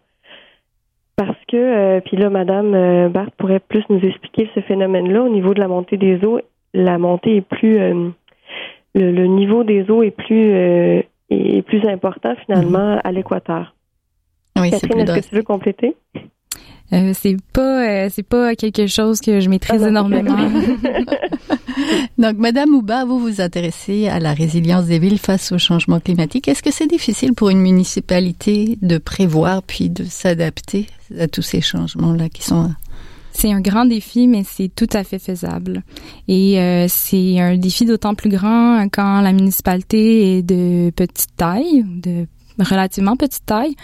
Parce 1.17 1.39
que 1.49 1.57
euh, 1.57 2.01
puis 2.01 2.17
là, 2.17 2.31
Madame 2.31 3.09
Barthes 3.11 3.35
pourrait 3.37 3.61
plus 3.61 3.85
nous 3.91 4.01
expliquer 4.01 4.51
ce 4.55 4.61
phénomène-là 4.61 5.23
au 5.23 5.29
niveau 5.29 5.55
de 5.55 5.61
la 5.61 5.69
montée 5.69 5.97
des 5.97 6.25
eaux. 6.25 6.41
La 6.75 6.99
montée 6.99 7.37
est 7.37 7.41
plus 7.43 7.79
le, 8.95 9.27
niveau 9.27 9.63
des 9.65 9.91
eaux 9.91 10.03
est 10.03 10.11
plus 10.11 10.53
est 11.31 11.63
plus 11.67 11.87
important 11.87 12.35
finalement 12.45 12.95
mhm. 12.95 13.01
à 13.05 13.13
l'équateur. 13.13 13.75
Oui, 14.59 14.71
Catherine, 14.71 15.01
est-ce 15.01 15.21
que 15.21 15.29
tu 15.29 15.35
veux 15.35 15.43
compléter? 15.43 15.97
Euh, 16.93 17.13
c'est 17.19 17.37
pas 17.53 17.89
euh, 17.89 18.09
c'est 18.13 18.23
pas 18.23 18.55
quelque 18.55 18.87
chose 18.87 19.21
que 19.21 19.41
je 19.41 19.49
maîtrise 19.49 19.83
ah, 19.83 19.89
énormément. 19.89 20.37
Donc 22.19 22.37
madame 22.37 22.75
Ouba, 22.75 23.05
vous 23.05 23.19
vous 23.19 23.41
intéressez 23.41 24.09
à 24.09 24.21
la 24.21 24.35
résilience 24.35 24.87
des 24.87 24.99
villes 24.99 25.19
face 25.19 25.53
au 25.53 25.59
changement 25.59 26.01
climatique. 26.01 26.49
Est-ce 26.49 26.63
que 26.63 26.71
c'est 26.71 26.87
difficile 26.87 27.33
pour 27.33 27.49
une 27.49 27.61
municipalité 27.61 28.79
de 28.83 28.99
prévoir 28.99 29.63
puis 29.63 29.89
de 29.89 30.05
s'adapter 30.05 30.87
à 31.19 31.29
tous 31.29 31.43
ces 31.43 31.61
changements 31.61 32.13
là 32.13 32.29
qui 32.29 32.43
sont 32.43 32.71
c'est 33.35 33.51
un 33.51 33.61
grand 33.61 33.87
défi, 33.87 34.29
mais 34.29 34.45
c'est 34.45 34.69
tout 34.69 34.89
à 34.93 35.05
fait 35.05 35.19
faisable. 35.19 35.83
Et 36.29 36.61
euh, 36.61 36.87
c'est 36.89 37.41
un 37.41 37.57
défi 37.57 37.87
d'autant 37.87 38.15
plus 38.15 38.29
grand 38.29 38.87
quand 38.93 39.23
la 39.23 39.33
municipalité 39.33 40.39
est 40.39 40.43
de 40.43 40.91
petite 40.95 41.35
taille, 41.37 41.85
de 41.87 42.27
relativement 42.59 43.17
petite 43.17 43.47
taille, 43.47 43.75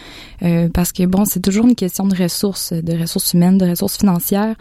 euh, 0.42 0.68
parce 0.72 0.92
que 0.92 1.04
bon, 1.04 1.24
c'est 1.24 1.40
toujours 1.40 1.66
une 1.66 1.74
question 1.74 2.06
de 2.06 2.16
ressources, 2.20 2.72
de 2.72 2.98
ressources 2.98 3.34
humaines, 3.34 3.58
de 3.58 3.68
ressources 3.68 3.98
financières, 3.98 4.54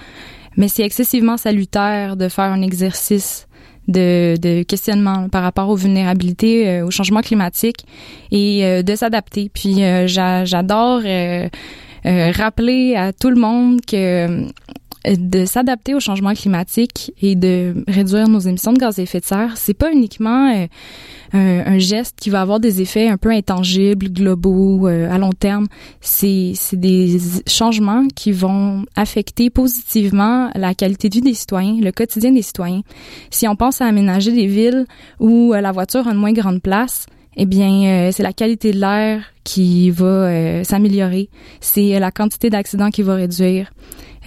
mais 0.55 0.67
c'est 0.67 0.83
excessivement 0.83 1.37
salutaire 1.37 2.17
de 2.17 2.29
faire 2.29 2.45
un 2.45 2.61
exercice 2.61 3.47
de, 3.87 4.35
de 4.41 4.63
questionnement 4.63 5.29
par 5.29 5.43
rapport 5.43 5.69
aux 5.69 5.75
vulnérabilités, 5.75 6.67
euh, 6.67 6.85
au 6.85 6.91
changement 6.91 7.21
climatique 7.21 7.85
et 8.31 8.83
de 8.83 8.95
s'adapter. 8.95 9.49
Puis 9.53 9.77
j'adore 10.07 11.01
euh, 12.07 12.31
rappeler 12.31 12.95
à 12.95 13.11
tout 13.11 13.29
le 13.29 13.35
monde 13.35 13.81
que 13.81 13.95
euh, 13.95 14.47
de 15.15 15.45
s'adapter 15.45 15.95
au 15.95 15.99
changement 15.99 16.33
climatique 16.33 17.13
et 17.21 17.35
de 17.35 17.83
réduire 17.87 18.27
nos 18.27 18.39
émissions 18.39 18.73
de 18.73 18.79
gaz 18.79 18.99
à 18.99 19.03
effet 19.03 19.19
de 19.19 19.25
serre, 19.25 19.53
c'est 19.55 19.73
pas 19.73 19.91
uniquement 19.91 20.51
euh, 20.51 20.67
un, 21.33 21.79
geste 21.79 22.17
qui 22.19 22.29
va 22.29 22.41
avoir 22.41 22.59
des 22.59 22.81
effets 22.81 23.07
un 23.07 23.17
peu 23.17 23.29
intangibles, 23.29 24.09
globaux, 24.09 24.87
à 24.87 25.17
long 25.17 25.31
terme. 25.31 25.67
C'est 26.01 26.53
des 26.73 27.17
changements 27.47 28.07
qui 28.15 28.31
vont 28.31 28.85
affecter 28.95 29.49
positivement 29.49 30.49
la 30.55 30.73
qualité 30.73 31.09
de 31.09 31.15
vie 31.15 31.21
des 31.21 31.33
citoyens, 31.33 31.79
le 31.81 31.91
quotidien 31.91 32.31
des 32.31 32.41
citoyens. 32.41 32.81
Si 33.29 33.47
on 33.47 33.55
pense 33.55 33.81
à 33.81 33.85
aménager 33.85 34.31
des 34.31 34.47
villes 34.47 34.85
où 35.19 35.53
la 35.53 35.71
voiture 35.71 36.07
a 36.07 36.11
une 36.11 36.17
moins 36.17 36.33
grande 36.33 36.61
place, 36.61 37.05
eh 37.37 37.45
bien, 37.45 37.83
euh, 37.85 38.11
c'est 38.11 38.23
la 38.23 38.33
qualité 38.33 38.71
de 38.71 38.79
l'air 38.79 39.21
qui 39.43 39.91
va 39.91 40.05
euh, 40.05 40.63
s'améliorer. 40.63 41.29
C'est 41.61 41.95
euh, 41.95 41.99
la 41.99 42.11
quantité 42.11 42.49
d'accidents 42.49 42.89
qui 42.89 43.03
va 43.03 43.13
réduire. 43.13 43.71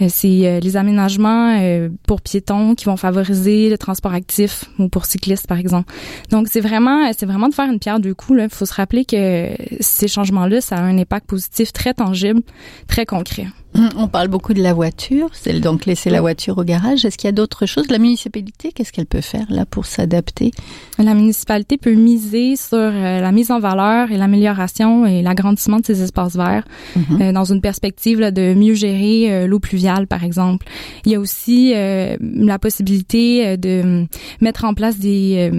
C'est 0.09 0.59
les 0.61 0.77
aménagements 0.77 1.59
pour 2.07 2.21
piétons 2.21 2.75
qui 2.75 2.85
vont 2.85 2.97
favoriser 2.97 3.69
le 3.69 3.77
transport 3.77 4.13
actif 4.13 4.65
ou 4.79 4.89
pour 4.89 5.05
cyclistes, 5.05 5.47
par 5.47 5.57
exemple. 5.57 5.93
Donc, 6.29 6.47
c'est 6.49 6.61
vraiment, 6.61 7.11
c'est 7.17 7.25
vraiment 7.25 7.49
de 7.49 7.53
faire 7.53 7.71
une 7.71 7.79
pierre 7.79 7.99
deux 7.99 8.13
coups. 8.13 8.39
Il 8.41 8.49
faut 8.49 8.65
se 8.65 8.73
rappeler 8.73 9.05
que 9.05 9.49
ces 9.79 10.07
changements-là, 10.07 10.61
ça 10.61 10.77
a 10.77 10.81
un 10.81 10.97
impact 10.97 11.27
positif 11.27 11.73
très 11.73 11.93
tangible, 11.93 12.41
très 12.87 13.05
concret. 13.05 13.47
On 13.73 14.07
parle 14.09 14.27
beaucoup 14.27 14.53
de 14.53 14.61
la 14.61 14.73
voiture, 14.73 15.29
c'est 15.31 15.57
donc 15.59 15.85
laisser 15.85 16.09
la 16.09 16.19
voiture 16.19 16.57
au 16.57 16.63
garage. 16.63 17.05
Est-ce 17.05 17.17
qu'il 17.17 17.27
y 17.27 17.29
a 17.29 17.33
d'autres 17.33 17.65
choses? 17.65 17.89
La 17.89 17.99
municipalité, 17.99 18.73
qu'est-ce 18.73 18.91
qu'elle 18.91 19.05
peut 19.05 19.21
faire 19.21 19.45
là 19.49 19.65
pour 19.65 19.85
s'adapter? 19.85 20.51
La 20.97 21.13
municipalité 21.13 21.77
peut 21.77 21.93
miser 21.93 22.57
sur 22.57 22.77
euh, 22.77 23.21
la 23.21 23.31
mise 23.31 23.49
en 23.49 23.59
valeur 23.59 24.11
et 24.11 24.17
l'amélioration 24.17 25.05
et 25.05 25.21
l'agrandissement 25.21 25.79
de 25.79 25.85
ses 25.85 26.01
espaces 26.01 26.35
verts 26.35 26.65
mhm. 26.97 27.21
euh, 27.21 27.31
dans 27.31 27.45
une 27.45 27.61
perspective 27.61 28.19
de 28.19 28.53
mieux 28.53 28.73
gérer 28.73 29.31
euh, 29.31 29.47
l'eau 29.47 29.59
pluviale, 29.59 30.05
par 30.05 30.25
exemple. 30.25 30.67
Il 31.05 31.13
y 31.13 31.15
a 31.15 31.19
aussi 31.19 31.73
la 31.73 32.59
possibilité 32.59 33.57
de 33.57 34.05
mettre 34.41 34.65
en 34.65 34.73
place 34.73 34.97
des 34.97 35.51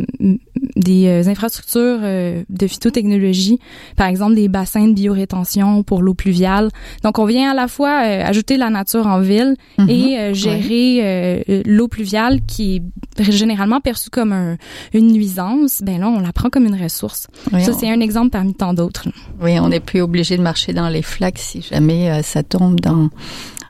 des 0.76 1.28
infrastructures 1.28 2.00
de 2.00 2.66
phytotechnologie, 2.66 3.58
par 3.96 4.06
exemple 4.06 4.34
des 4.34 4.48
bassins 4.48 4.86
de 4.86 4.94
biorétention 4.94 5.82
pour 5.82 6.02
l'eau 6.02 6.14
pluviale. 6.14 6.70
Donc 7.02 7.18
on 7.18 7.24
vient 7.24 7.50
à 7.50 7.54
la 7.54 7.68
fois 7.68 8.02
euh, 8.04 8.24
ajouter 8.24 8.56
la 8.56 8.70
nature 8.70 9.06
en 9.06 9.20
ville 9.20 9.56
mhm. 9.78 9.88
et 9.88 10.18
euh, 10.18 10.34
gérer 10.34 11.00
euh, 11.02 11.62
l'eau 11.66 11.88
pluviale 11.88 12.40
qui 12.46 12.82
est 13.18 13.30
généralement 13.30 13.80
perçue 13.80 14.10
comme 14.10 14.56
une 14.92 15.12
nuisance, 15.12 15.82
ben 15.82 16.00
là 16.00 16.08
on 16.08 16.20
la 16.20 16.32
prend 16.32 16.50
comme 16.50 16.66
une 16.66 16.80
ressource. 16.80 17.26
ça 17.50 17.72
c'est 17.72 17.90
un 17.90 18.00
exemple 18.00 18.30
parmi 18.30 18.54
tant 18.54 18.74
d'autres. 18.74 19.08
Oui, 19.40 19.58
on 19.58 19.68
n'est 19.68 19.80
plus 19.80 20.00
obligé 20.00 20.36
de 20.36 20.42
marcher 20.42 20.72
dans 20.72 20.88
les 20.88 21.02
flaques 21.02 21.38
si 21.38 21.62
jamais 21.62 22.22
ça 22.22 22.42
tombe 22.42 22.80
dans 22.80 23.10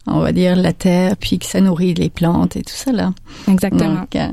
on 0.07 0.21
va 0.21 0.33
dire, 0.33 0.57
la 0.57 0.73
terre, 0.73 1.17
puis 1.17 1.39
que 1.39 1.47
ça 1.47 1.61
nourrit 1.61 1.95
les 1.95 2.11
plantes 2.11 2.57
et 2.57 2.63
tout 2.63 2.75
ça 2.75 2.93
là. 2.93 3.13
Exactement. 3.49 4.05
Euh, 4.15 4.29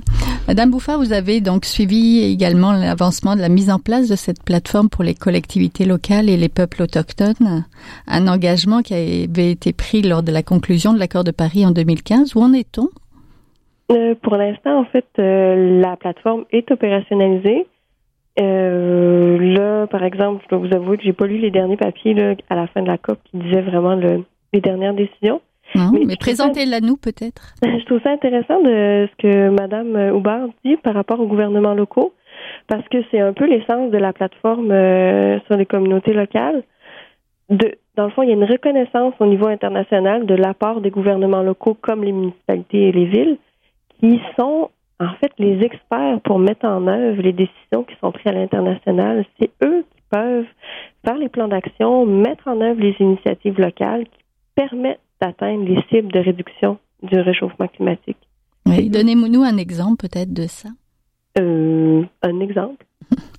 Madame 0.47 0.71
Bouffard, 0.71 0.97
vous 0.97 1.13
avez 1.13 1.41
donc 1.41 1.65
suivi 1.65 2.19
également 2.23 2.48
l'avancement 2.53 3.35
de 3.35 3.41
la 3.41 3.49
mise 3.49 3.69
en 3.69 3.79
place 3.79 4.09
de 4.09 4.15
cette 4.15 4.43
plateforme 4.43 4.89
pour 4.89 5.03
les 5.03 5.13
collectivités 5.13 5.85
locales 5.85 6.29
et 6.29 6.37
les 6.37 6.49
peuples 6.49 6.83
autochtones, 6.83 7.65
un 8.07 8.27
engagement 8.27 8.81
qui 8.81 8.93
avait 8.93 9.51
été 9.51 9.73
pris 9.73 10.01
lors 10.01 10.23
de 10.23 10.31
la 10.31 10.43
conclusion 10.43 10.93
de 10.93 10.99
l'accord 10.99 11.23
de 11.23 11.31
Paris 11.31 11.65
en 11.65 11.71
2015. 11.71 12.35
Où 12.35 12.41
en 12.41 12.53
est-on? 12.53 12.89
Euh, 13.91 14.15
Pour 14.21 14.35
l'instant, 14.35 14.79
en 14.79 14.85
fait, 14.85 15.07
euh, 15.19 15.81
la 15.81 15.95
plateforme 15.97 16.45
est 16.51 16.69
opérationnalisée. 16.71 17.65
là, 18.37 19.87
par 19.87 20.03
exemple, 20.03 20.43
je 20.45 20.55
dois 20.55 20.67
vous 20.67 20.75
avouer 20.75 20.97
que 20.97 21.03
j'ai 21.03 21.13
pas 21.13 21.27
lu 21.27 21.37
les 21.37 21.51
derniers 21.51 21.77
papiers 21.77 22.13
là, 22.13 22.35
à 22.49 22.55
la 22.55 22.67
fin 22.67 22.81
de 22.81 22.87
la 22.87 22.97
COP 22.97 23.19
qui 23.29 23.37
disaient 23.37 23.61
vraiment 23.61 23.95
le, 23.95 24.23
les 24.53 24.61
dernières 24.61 24.93
décisions. 24.93 25.41
Non, 25.75 25.91
mais, 25.91 26.15
présentez-la 26.15 26.79
nous 26.81 26.97
peut-être. 26.97 27.53
Je 27.63 27.85
trouve 27.85 28.01
ça 28.01 28.11
intéressant 28.11 28.59
de 28.61 29.07
ce 29.11 29.15
que 29.17 29.49
Mme 29.49 30.15
Houbard 30.15 30.47
dit 30.65 30.77
par 30.77 30.95
rapport 30.95 31.19
aux 31.19 31.27
gouvernements 31.27 31.75
locaux, 31.75 32.13
parce 32.67 32.87
que 32.89 32.97
c'est 33.11 33.19
un 33.19 33.33
peu 33.33 33.45
l'essence 33.45 33.91
de 33.91 33.97
la 33.97 34.13
plateforme 34.13 34.71
euh, 34.71 35.39
sur 35.47 35.57
les 35.57 35.65
communautés 35.65 36.13
locales. 36.13 36.63
Dans 37.49 38.05
le 38.05 38.11
fond, 38.11 38.21
il 38.21 38.29
y 38.29 38.31
a 38.31 38.35
une 38.35 38.43
reconnaissance 38.43 39.13
au 39.19 39.25
niveau 39.25 39.47
international 39.47 40.25
de 40.25 40.35
l'apport 40.35 40.81
des 40.81 40.91
gouvernements 40.91 41.41
locaux 41.41 41.75
comme 41.81 42.03
les 42.03 42.11
municipalités 42.11 42.89
et 42.89 42.91
les 42.91 43.05
villes, 43.05 43.37
qui 43.99 44.21
sont 44.37 44.69
en 44.99 45.13
fait 45.19 45.31
les 45.37 45.61
experts 45.63 46.19
pour 46.23 46.39
mettre 46.39 46.65
en 46.65 46.87
œuvre 46.87 47.21
les 47.21 47.33
décisions 47.33 47.83
qui 47.83 47.95
sont 48.01 48.11
prises 48.11 48.27
à 48.27 48.31
l'international. 48.33 49.25
C'est 49.39 49.51
eux 49.63 49.83
qui 49.91 50.01
peuvent 50.09 50.45
faire 51.05 51.17
les 51.17 51.29
plans 51.29 51.47
d'action, 51.47 52.05
mettre 52.05 52.47
en 52.47 52.61
œuvre 52.61 52.81
les 52.81 52.95
initiatives 52.99 53.59
locales 53.59 54.05
qui 54.05 54.23
permettent 54.55 54.99
d'atteindre 55.21 55.65
les 55.65 55.81
cibles 55.89 56.11
de 56.11 56.19
réduction 56.19 56.77
du 57.01 57.19
réchauffement 57.19 57.67
climatique. 57.67 58.17
Oui, 58.65 58.89
donnez-nous 58.89 59.41
un 59.41 59.57
exemple 59.57 60.07
peut-être 60.07 60.33
de 60.33 60.47
ça. 60.47 60.69
Euh, 61.37 62.03
un 62.21 62.39
exemple? 62.39 62.85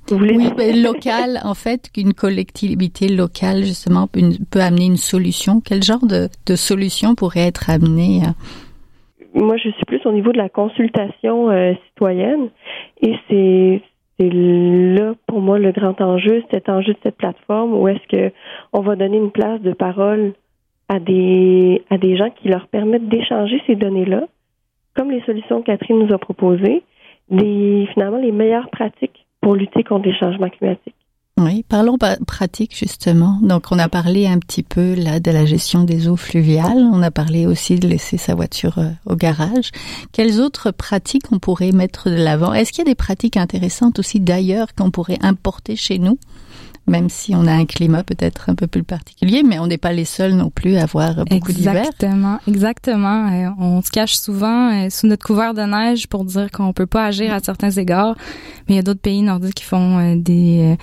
Vous 0.09 0.19
voulez 0.19 0.37
oui, 0.37 0.51
ben, 0.57 0.83
local, 0.83 1.39
en 1.45 1.55
fait, 1.55 1.91
qu'une 1.93 2.15
collectivité 2.15 3.09
locale, 3.09 3.59
justement, 3.59 4.07
peut, 4.09 4.61
amener 4.61 4.87
une 4.87 4.97
solution. 4.97 5.61
Quel 5.61 5.83
genre 5.83 6.05
de, 6.05 6.29
solution 6.57 7.15
pourrait 7.15 7.47
être 7.47 7.71
amenée 7.71 8.23
Moi, 9.35 9.57
je 9.57 9.71
suis 9.71 9.85
plus 9.87 10.05
au 10.05 10.13
niveau 10.13 10.33
de 10.33 10.39
la 10.39 10.49
consultation 10.49 11.51
euh, 11.51 11.75
citoyenne 11.89 12.49
et 13.01 13.15
c'est 13.29 13.83
là 14.29 15.15
pour 15.27 15.41
moi 15.41 15.59
le 15.59 15.73
grand 15.73 15.99
enjeu, 16.01 16.43
cet 16.51 16.69
enjeu 16.69 16.93
de 16.93 16.99
cette 17.03 17.17
plateforme 17.17 17.75
où 17.75 17.89
est-ce 17.89 18.07
que 18.09 18.35
on 18.73 18.81
va 18.81 18.97
donner 18.97 19.17
une 19.17 19.31
place 19.31 19.61
de 19.63 19.73
parole 19.73 20.35
à 20.89 20.99
des, 20.99 21.83
à 21.89 21.99
des 21.99 22.17
gens 22.17 22.31
qui 22.31 22.49
leur 22.49 22.67
permettent 22.67 23.09
d'échanger 23.09 23.63
ces 23.67 23.77
données-là, 23.77 24.25
comme 24.97 25.11
les 25.11 25.23
solutions 25.23 25.61
que 25.63 25.67
Catherine 25.67 26.01
nous 26.01 26.13
a 26.13 26.19
proposées, 26.19 26.83
des, 27.31 27.89
finalement 27.93 28.19
les 28.19 28.33
meilleures 28.33 28.71
pratiques 28.71 29.27
pour 29.41 29.55
lutter 29.55 29.85
contre 29.85 30.07
les 30.07 30.15
changements 30.15 30.51
climatiques. 30.51 30.95
Oui, 31.39 31.65
parlons 31.67 31.97
pratique 32.27 32.77
justement. 32.77 33.39
Donc 33.41 33.67
on 33.71 33.79
a 33.79 33.89
parlé 33.89 34.27
un 34.27 34.39
petit 34.39 34.63
peu 34.63 34.95
là 34.95 35.21
de 35.21 35.31
la 35.31 35.47
gestion 35.47 35.85
des 35.85 36.07
eaux 36.07 36.17
fluviales, 36.17 36.87
on 36.93 37.03
a 37.03 37.11
parlé 37.11 37.47
aussi 37.47 37.77
de 37.77 37.89
laisser 37.89 38.19
sa 38.19 38.35
voiture 38.35 38.79
euh, 38.79 38.91
au 39.07 39.17
garage. 39.17 39.71
Quelles 40.13 40.39
autres 40.41 40.71
pratiques 40.71 41.33
on 41.33 41.39
pourrait 41.39 41.73
mettre 41.73 42.11
de 42.11 42.17
l'avant? 42.17 42.53
Est-ce 42.53 42.73
qu'il 42.73 42.85
y 42.85 42.89
a 42.89 42.91
des 42.91 42.95
pratiques 42.95 43.39
intéressantes 43.39 43.99
aussi 43.99 44.21
d'ailleurs 44.21 44.75
qu'on 44.75 44.91
pourrait 44.91 45.19
importer 45.23 45.77
chez 45.77 45.99
nous? 45.99 46.19
Même 46.91 47.09
si 47.09 47.35
on 47.35 47.47
a 47.47 47.53
un 47.53 47.67
climat 47.67 48.03
peut-être 48.03 48.51
un 48.51 48.55
peu 48.55 48.67
plus 48.67 48.83
particulier, 48.83 49.43
mais 49.43 49.59
on 49.59 49.67
n'est 49.67 49.79
pas 49.79 49.93
les 49.93 50.05
seuls 50.05 50.35
non 50.35 50.51
plus 50.51 50.77
à 50.77 50.83
avoir 50.83 51.25
beaucoup 51.25 51.53
d'hiver. 51.53 51.77
Exactement, 51.77 52.39
exactement. 52.49 53.29
Euh, 53.29 53.51
on 53.59 53.81
se 53.83 53.91
cache 53.91 54.15
souvent 54.15 54.73
euh, 54.73 54.91
sous 54.91 55.07
notre 55.07 55.25
couvert 55.25 55.55
de 55.55 55.63
neige 55.63 56.09
pour 56.09 56.25
dire 56.25 56.51
qu'on 56.51 56.73
peut 56.73 56.87
pas 56.87 57.07
agir 57.07 57.33
à 57.33 57.41
certains 57.41 57.71
égards, 57.71 58.17
mais 58.69 58.75
il 58.75 58.77
y 58.77 58.79
a 58.81 58.83
d'autres 58.83 59.01
pays 59.01 59.23
nordiques 59.23 59.55
qui 59.55 59.65
font 59.65 59.99
euh, 59.99 60.17
des, 60.17 60.77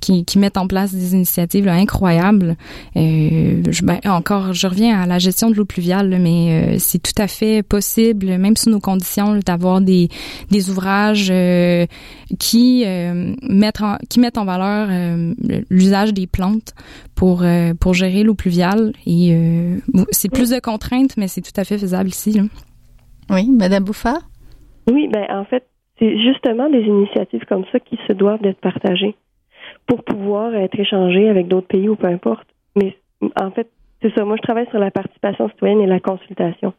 qui, 0.00 0.24
qui, 0.24 0.38
mettent 0.38 0.58
en 0.58 0.66
place 0.66 0.92
des 0.92 1.14
initiatives 1.14 1.68
incroyables. 1.68 2.56
Je, 2.94 3.84
ben, 3.84 4.00
encore, 4.04 4.52
je 4.52 4.66
reviens 4.66 5.00
à 5.00 5.06
la 5.06 5.18
gestion 5.18 5.50
de 5.50 5.54
l'eau 5.54 5.64
pluviale, 5.64 6.18
mais 6.20 6.78
c'est 6.78 7.02
tout 7.02 7.20
à 7.20 7.26
fait 7.26 7.62
possible, 7.62 8.26
même 8.38 8.56
sous 8.56 8.70
nos 8.70 8.80
conditions, 8.80 9.38
d'avoir 9.44 9.80
des, 9.80 10.08
des 10.50 10.70
ouvrages 10.70 11.32
qui 12.38 12.84
mettent 13.42 13.80
en, 13.80 13.96
qui 14.08 14.20
mettent 14.20 14.38
en 14.38 14.44
valeur 14.44 14.88
l'usage 15.70 16.14
des 16.14 16.26
plantes 16.26 16.74
pour 17.14 17.42
euh, 17.42 17.74
pour 17.74 17.94
gérer 17.94 18.22
l'eau 18.22 18.34
pluviale 18.34 18.92
et 19.06 19.34
euh, 19.34 19.76
c'est 20.10 20.30
plus 20.30 20.50
de 20.50 20.60
contraintes 20.60 21.16
mais 21.16 21.28
c'est 21.28 21.40
tout 21.40 21.58
à 21.58 21.64
fait 21.64 21.78
faisable 21.78 22.08
ici. 22.08 22.40
Oui, 23.30 23.48
madame 23.50 23.84
Bouffard? 23.84 24.20
Oui, 24.90 25.08
ben 25.08 25.26
en 25.30 25.44
fait, 25.44 25.66
c'est 25.98 26.18
justement 26.18 26.68
des 26.68 26.82
initiatives 26.82 27.44
comme 27.46 27.64
ça 27.72 27.80
qui 27.80 27.98
se 28.06 28.12
doivent 28.12 28.42
d'être 28.42 28.60
partagées 28.60 29.14
pour 29.86 30.04
pouvoir 30.04 30.54
être 30.54 30.78
échangées 30.78 31.28
avec 31.28 31.48
d'autres 31.48 31.66
pays 31.66 31.88
ou 31.88 31.96
peu 31.96 32.06
importe. 32.06 32.46
Mais 32.76 32.96
en 33.40 33.50
fait, 33.50 33.70
c'est 34.02 34.14
ça. 34.14 34.24
Moi, 34.24 34.36
je 34.36 34.42
travaille 34.42 34.68
sur 34.70 34.78
la 34.78 34.90
participation 34.90 35.48
citoyenne 35.48 35.80
et 35.80 35.86
la 35.86 36.00
consultation. 36.00 36.74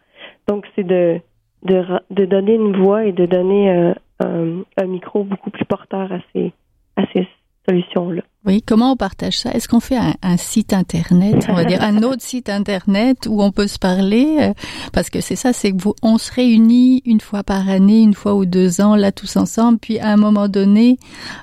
Donc, 0.47 0.65
c'est 0.75 0.83
de, 0.83 1.19
de, 1.63 1.83
de 2.11 2.25
donner 2.25 2.55
une 2.55 2.75
voix 2.75 3.05
et 3.05 3.11
de 3.11 3.25
donner 3.25 3.71
euh, 3.71 3.93
un, 4.19 4.63
un, 4.77 4.87
micro 4.87 5.23
beaucoup 5.23 5.49
plus 5.49 5.65
porteur 5.65 6.11
à 6.11 6.19
ces, 6.33 6.53
à 6.95 7.03
ces 7.13 7.27
solutions-là. 7.67 8.21
Oui, 8.45 8.61
comment 8.61 8.91
on 8.91 8.95
partage 8.95 9.39
ça? 9.39 9.51
Est-ce 9.51 9.67
qu'on 9.67 9.79
fait 9.79 9.97
un, 9.97 10.37
site 10.37 10.71
internet, 10.73 11.47
on 11.49 11.53
va 11.53 11.65
dire 11.65 11.81
un 11.81 12.03
autre 12.03 12.21
site 12.21 12.49
internet 12.49 13.27
où 13.27 13.41
on 13.41 13.51
peut 13.51 13.65
se 13.65 13.79
parler? 13.79 14.37
Euh, 14.39 14.53
Parce 14.93 15.09
que 15.09 15.19
c'est 15.19 15.35
ça, 15.35 15.51
c'est 15.51 15.71
que 15.71 15.81
vous, 15.81 15.95
on 16.03 16.19
se 16.19 16.31
réunit 16.31 17.01
une 17.05 17.21
fois 17.21 17.43
par 17.43 17.67
année, 17.67 18.01
une 18.01 18.13
fois 18.13 18.35
ou 18.35 18.45
deux 18.45 18.81
ans, 18.81 18.95
là 18.95 19.11
tous 19.11 19.35
ensemble, 19.37 19.79
puis 19.79 19.97
à 19.97 20.09
un 20.09 20.17
moment 20.17 20.47
donné, 20.47 20.97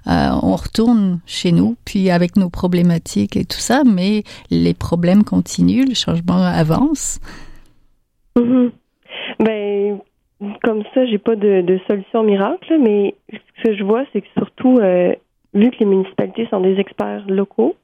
euh, 0.06 0.28
on 0.42 0.54
retourne 0.54 1.18
chez 1.26 1.50
nous, 1.50 1.76
puis 1.84 2.08
avec 2.10 2.36
nos 2.36 2.50
problématiques 2.50 3.36
et 3.36 3.44
tout 3.44 3.58
ça, 3.58 3.82
mais 3.84 4.22
les 4.50 4.74
problèmes 4.74 5.24
continuent, 5.24 5.88
le 5.88 5.94
changement 5.94 6.42
avance. 6.42 7.18
Mm-hmm. 8.36 8.70
Ben, 9.40 9.98
comme 10.62 10.82
ça, 10.94 11.04
j'ai 11.06 11.18
pas 11.18 11.34
de, 11.34 11.80
solution 11.88 12.22
miracle, 12.22 12.78
mais 12.80 13.14
ce 13.32 13.62
que 13.64 13.76
je 13.76 13.82
vois, 13.82 14.04
c'est 14.12 14.20
que 14.20 14.28
surtout 14.36 14.78
euh, 14.78 15.14
vu 15.54 15.70
que 15.70 15.78
les 15.80 15.86
municipalités 15.86 16.46
sont 16.48 16.60
des 16.60 16.78
experts 16.78 17.24
locaux, 17.28 17.76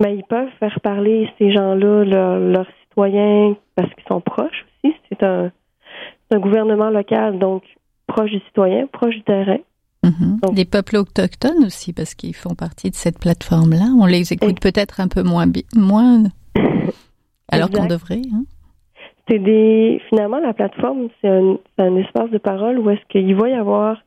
ben, 0.00 0.10
ils 0.10 0.24
peuvent 0.24 0.50
faire 0.58 0.80
parler 0.80 1.28
ces 1.38 1.52
gens-là, 1.52 2.04
leurs 2.04 2.66
citoyens, 2.82 3.56
parce 3.76 3.92
qu'ils 3.94 4.08
sont 4.08 4.20
proches 4.20 4.66
aussi. 4.84 4.94
C'est 5.08 5.22
un, 5.22 5.50
un, 6.30 6.38
gouvernement 6.38 6.90
local, 6.90 7.38
donc 7.38 7.62
proche 8.06 8.30
du 8.30 8.40
citoyen, 8.40 8.86
proche 8.86 9.14
du 9.14 9.22
terrain. 9.22 9.58
Des 10.52 10.64
peuples 10.64 10.96
autochtones 10.96 11.64
aussi, 11.64 11.92
parce 11.92 12.14
qu'ils 12.14 12.34
font 12.34 12.56
partie 12.56 12.90
de 12.90 12.96
cette 12.96 13.20
plateforme-là. 13.20 13.94
On 14.00 14.06
les 14.06 14.32
écoute 14.32 14.58
peut-être 14.60 15.00
un 15.00 15.06
peu 15.06 15.22
moins, 15.22 15.46
moins 15.76 16.24
alors 17.48 17.70
qu'on 17.70 17.86
devrait. 17.86 18.22
Hein? 18.34 18.42
C'est 19.30 19.38
des 19.38 20.02
finalement 20.08 20.40
la 20.40 20.52
plateforme, 20.52 21.08
c'est 21.20 21.28
un, 21.28 21.56
un, 21.78 21.96
espace 21.96 22.30
de 22.30 22.38
parole 22.38 22.80
où 22.80 22.90
est-ce 22.90 23.00
qu'il 23.08 23.36
va 23.36 23.48
y 23.48 23.54
avoir 23.54 23.98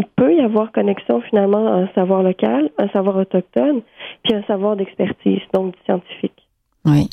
il 0.00 0.06
peut 0.16 0.34
y 0.34 0.40
avoir 0.40 0.72
connexion 0.72 1.20
finalement 1.28 1.66
à 1.66 1.76
un 1.82 1.88
savoir 1.94 2.22
local, 2.22 2.70
un 2.78 2.88
savoir 2.88 3.16
autochtone, 3.16 3.82
puis 4.24 4.34
un 4.34 4.42
savoir 4.44 4.76
d'expertise, 4.76 5.40
donc 5.52 5.74
scientifique. 5.84 6.48
Oui. 6.86 7.08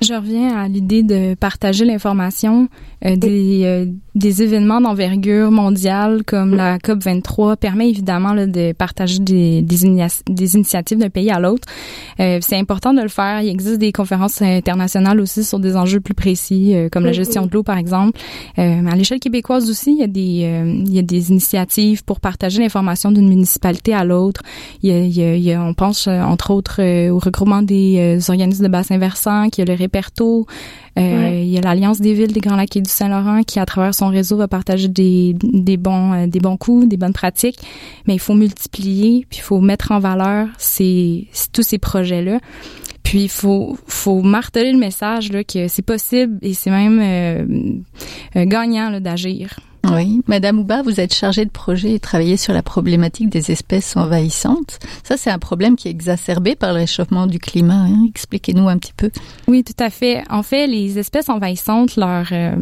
Je 0.00 0.14
reviens 0.14 0.56
à 0.56 0.66
l'idée 0.66 1.04
de 1.04 1.36
partager 1.36 1.84
l'information 1.84 2.66
euh, 3.04 3.14
des, 3.14 3.64
euh, 3.64 3.86
des 4.14 4.42
événements 4.42 4.80
d'envergure 4.80 5.50
mondiale 5.50 6.22
comme 6.26 6.54
la 6.54 6.78
COP 6.78 7.02
23 7.02 7.56
permet 7.56 7.88
évidemment 7.88 8.34
là, 8.34 8.46
de 8.46 8.72
partager 8.72 9.18
des, 9.18 9.62
des, 9.62 9.76
des 10.28 10.54
initiatives 10.54 10.98
d'un 10.98 11.08
pays 11.08 11.30
à 11.30 11.40
l'autre. 11.40 11.66
Euh, 12.20 12.38
c'est 12.42 12.56
important 12.56 12.92
de 12.92 13.00
le 13.00 13.08
faire. 13.08 13.40
Il 13.40 13.48
existe 13.48 13.78
des 13.78 13.92
conférences 13.92 14.42
internationales 14.42 15.20
aussi 15.20 15.44
sur 15.44 15.58
des 15.58 15.76
enjeux 15.76 16.00
plus 16.00 16.14
précis 16.14 16.74
comme 16.90 17.04
la 17.04 17.12
gestion 17.12 17.46
de 17.46 17.52
l'eau 17.52 17.62
par 17.62 17.78
exemple. 17.78 18.18
mais 18.56 18.90
à 18.90 18.96
l'échelle 18.96 19.20
québécoise 19.20 19.70
aussi, 19.70 19.92
il 19.92 19.98
y 19.98 20.02
a 20.02 20.06
des 20.06 20.82
il 20.86 20.92
y 20.92 20.98
a 20.98 21.02
des 21.02 21.30
initiatives 21.30 22.04
pour 22.04 22.20
partager 22.20 22.60
l'information 22.60 23.12
d'une 23.12 23.28
municipalité 23.28 23.94
à 23.94 24.04
l'autre. 24.04 24.42
Il, 24.82 24.90
il, 24.90 25.18
il 25.18 25.42
y 25.42 25.52
a, 25.52 25.62
on 25.62 25.74
pense 25.74 26.06
entre 26.06 26.50
autres 26.50 26.80
au 27.08 27.18
regroupement 27.18 27.62
des 27.62 28.18
organismes 28.28 28.64
de 28.64 28.68
bassin 28.68 28.98
versant, 28.98 29.48
qui 29.48 29.62
a 29.62 29.64
le 29.64 29.74
Réperto, 29.74 30.46
euh, 30.98 31.40
il 31.42 31.48
y 31.48 31.56
a 31.56 31.60
l'Alliance 31.62 32.00
des 32.00 32.12
villes 32.12 32.32
des 32.32 32.40
Grands 32.40 32.56
Lacs 32.56 32.76
et 32.76 32.82
du 32.82 32.90
Saint-Laurent 32.90 33.42
qui, 33.42 33.58
à 33.58 33.66
travers 33.66 33.94
son 33.94 34.08
réseau, 34.08 34.36
va 34.36 34.48
partager 34.48 34.88
des, 34.88 35.34
des 35.42 35.76
bons 35.76 36.12
euh, 36.12 36.26
des 36.26 36.40
bons 36.40 36.56
coups, 36.56 36.86
des 36.86 36.96
bonnes 36.96 37.14
pratiques. 37.14 37.58
Mais 38.06 38.14
il 38.14 38.20
faut 38.20 38.34
multiplier, 38.34 39.26
puis 39.30 39.38
il 39.38 39.42
faut 39.42 39.60
mettre 39.60 39.92
en 39.92 39.98
valeur 39.98 40.48
ces, 40.58 41.28
tous 41.52 41.62
ces 41.62 41.78
projets-là. 41.78 42.40
Puis 43.02 43.22
il 43.22 43.30
faut 43.30 43.76
faut 43.86 44.22
marteler 44.22 44.72
le 44.72 44.78
message 44.78 45.32
là 45.32 45.44
que 45.44 45.68
c'est 45.68 45.82
possible 45.82 46.38
et 46.42 46.54
c'est 46.54 46.70
même 46.70 47.00
euh, 47.00 48.44
gagnant 48.46 49.00
d'agir. 49.00 49.58
Oui, 49.94 50.22
Madame 50.26 50.58
Ouba, 50.58 50.80
vous 50.80 51.00
êtes 51.00 51.12
chargée 51.12 51.44
de 51.44 51.50
projet 51.50 51.92
et 51.92 52.00
travaillez 52.00 52.38
sur 52.38 52.54
la 52.54 52.62
problématique 52.62 53.28
des 53.28 53.50
espèces 53.50 53.94
envahissantes. 53.94 54.78
Ça, 55.04 55.18
c'est 55.18 55.30
un 55.30 55.38
problème 55.38 55.76
qui 55.76 55.88
est 55.88 55.90
exacerbé 55.90 56.54
par 56.54 56.72
le 56.72 56.78
réchauffement 56.78 57.26
du 57.26 57.38
climat. 57.38 57.84
Hein. 57.88 58.06
Expliquez-nous 58.08 58.68
un 58.68 58.78
petit 58.78 58.94
peu. 58.94 59.10
Oui, 59.48 59.62
tout 59.64 59.74
à 59.78 59.90
fait. 59.90 60.22
En 60.30 60.42
fait, 60.42 60.66
les 60.66 60.98
espèces 60.98 61.28
envahissantes, 61.28 61.96
leurs 61.96 62.28
euh, 62.32 62.56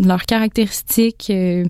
leurs 0.00 0.24
caractéristiques, 0.24 1.28
euh, 1.30 1.64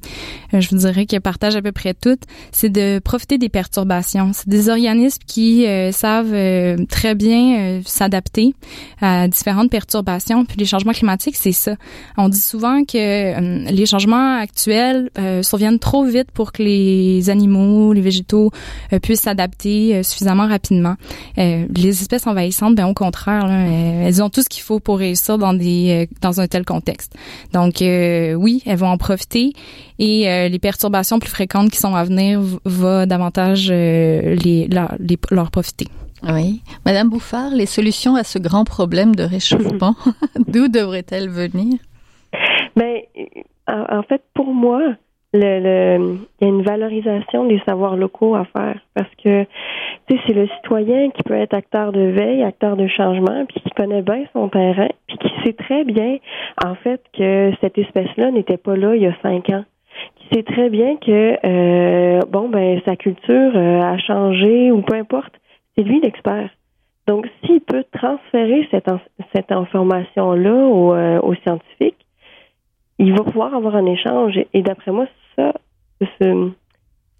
je 0.54 0.68
vous 0.70 0.78
dirais 0.78 1.04
qu'elles 1.04 1.20
partagent 1.20 1.56
à 1.56 1.62
peu 1.62 1.72
près 1.72 1.92
toutes, 1.92 2.22
c'est 2.50 2.70
de 2.70 2.98
profiter 2.98 3.36
des 3.36 3.50
perturbations. 3.50 4.30
C'est 4.32 4.48
des 4.48 4.70
organismes 4.70 5.22
qui 5.26 5.66
euh, 5.66 5.92
savent 5.92 6.86
très 6.88 7.14
bien 7.14 7.82
s'adapter 7.84 8.54
à 9.02 9.28
différentes 9.28 9.70
perturbations. 9.70 10.46
Puis 10.46 10.56
les 10.56 10.64
changements 10.64 10.92
climatiques, 10.92 11.36
c'est 11.36 11.52
ça. 11.52 11.76
On 12.16 12.30
dit 12.30 12.40
souvent 12.40 12.84
que 12.84 13.70
les 13.70 13.86
changements 13.86 14.38
actuels 14.38 15.01
euh, 15.18 15.42
surviennent 15.42 15.78
trop 15.78 16.04
vite 16.04 16.30
pour 16.32 16.52
que 16.52 16.62
les 16.62 17.30
animaux, 17.30 17.92
les 17.92 18.00
végétaux 18.00 18.50
euh, 18.92 18.98
puissent 18.98 19.22
s'adapter 19.22 19.96
euh, 19.96 20.02
suffisamment 20.02 20.46
rapidement. 20.46 20.96
Euh, 21.38 21.66
les 21.74 21.88
espèces 21.88 22.26
envahissantes, 22.26 22.74
ben 22.74 22.86
au 22.86 22.94
contraire, 22.94 23.46
là, 23.46 23.66
elles 23.66 24.22
ont 24.22 24.30
tout 24.30 24.42
ce 24.42 24.48
qu'il 24.48 24.62
faut 24.62 24.80
pour 24.80 24.98
réussir 24.98 25.38
dans 25.38 25.54
des 25.54 26.08
dans 26.20 26.40
un 26.40 26.46
tel 26.46 26.64
contexte. 26.64 27.14
Donc 27.52 27.76
oui, 27.80 28.62
elles 28.66 28.78
vont 28.78 28.88
en 28.88 28.98
profiter 28.98 29.52
et 29.98 30.48
les 30.48 30.58
perturbations 30.58 31.18
plus 31.18 31.30
fréquentes 31.30 31.70
qui 31.70 31.78
sont 31.78 31.94
à 31.94 32.04
venir 32.04 32.40
vont 32.64 33.06
davantage 33.06 33.68
les, 33.70 34.36
les, 34.36 34.68
leur 35.30 35.50
profiter. 35.50 35.88
Oui. 36.22 36.62
Madame 36.86 37.08
Bouffard, 37.08 37.50
les 37.50 37.66
solutions 37.66 38.14
à 38.14 38.24
ce 38.24 38.38
grand 38.38 38.64
problème 38.64 39.14
de 39.14 39.24
réchauffement, 39.24 39.96
d'où 40.48 40.68
devraient-elles 40.68 41.28
venir? 41.28 41.78
Ben, 42.76 43.00
en, 43.68 44.02
fait, 44.02 44.22
pour 44.34 44.52
moi, 44.52 44.94
il 45.34 45.40
y 45.40 46.44
a 46.44 46.46
une 46.46 46.62
valorisation 46.62 47.46
des 47.46 47.60
savoirs 47.66 47.96
locaux 47.96 48.34
à 48.34 48.44
faire 48.44 48.78
parce 48.94 49.08
que 49.22 49.44
tu 50.06 50.16
sais 50.16 50.22
c'est 50.26 50.34
le 50.34 50.46
citoyen 50.48 51.10
qui 51.10 51.22
peut 51.22 51.34
être 51.34 51.54
acteur 51.54 51.92
de 51.92 52.00
veille, 52.00 52.42
acteur 52.42 52.76
de 52.76 52.86
changement, 52.86 53.46
puis 53.46 53.60
qui 53.60 53.70
connaît 53.70 54.02
bien 54.02 54.24
son 54.34 54.48
terrain, 54.48 54.88
puis 55.06 55.16
qui 55.16 55.30
sait 55.42 55.54
très 55.54 55.84
bien 55.84 56.18
en 56.62 56.74
fait 56.74 57.00
que 57.16 57.52
cette 57.62 57.78
espèce-là 57.78 58.30
n'était 58.30 58.58
pas 58.58 58.76
là 58.76 58.94
il 58.94 59.02
y 59.02 59.06
a 59.06 59.16
cinq 59.22 59.48
ans, 59.48 59.64
qui 60.16 60.36
sait 60.36 60.42
très 60.42 60.68
bien 60.68 60.96
que 60.96 61.38
euh, 61.46 62.20
bon 62.28 62.50
ben 62.50 62.80
sa 62.84 62.96
culture 62.96 63.52
euh, 63.56 63.80
a 63.80 63.96
changé 63.98 64.70
ou 64.70 64.82
peu 64.82 64.96
importe, 64.96 65.32
c'est 65.76 65.84
lui 65.84 66.00
l'expert. 66.00 66.50
Donc 67.06 67.26
s'il 67.42 67.60
peut 67.62 67.84
transférer 67.90 68.68
cette 68.70 68.90
cette 69.34 69.50
information 69.50 70.32
là 70.32 70.54
aux, 70.54 70.92
euh, 70.92 71.20
aux 71.22 71.34
scientifiques 71.36 71.96
il 73.02 73.12
va 73.12 73.24
pouvoir 73.24 73.54
avoir 73.54 73.74
un 73.74 73.86
échange. 73.86 74.38
Et 74.54 74.62
d'après 74.62 74.92
moi, 74.92 75.06
ça, 75.36 75.52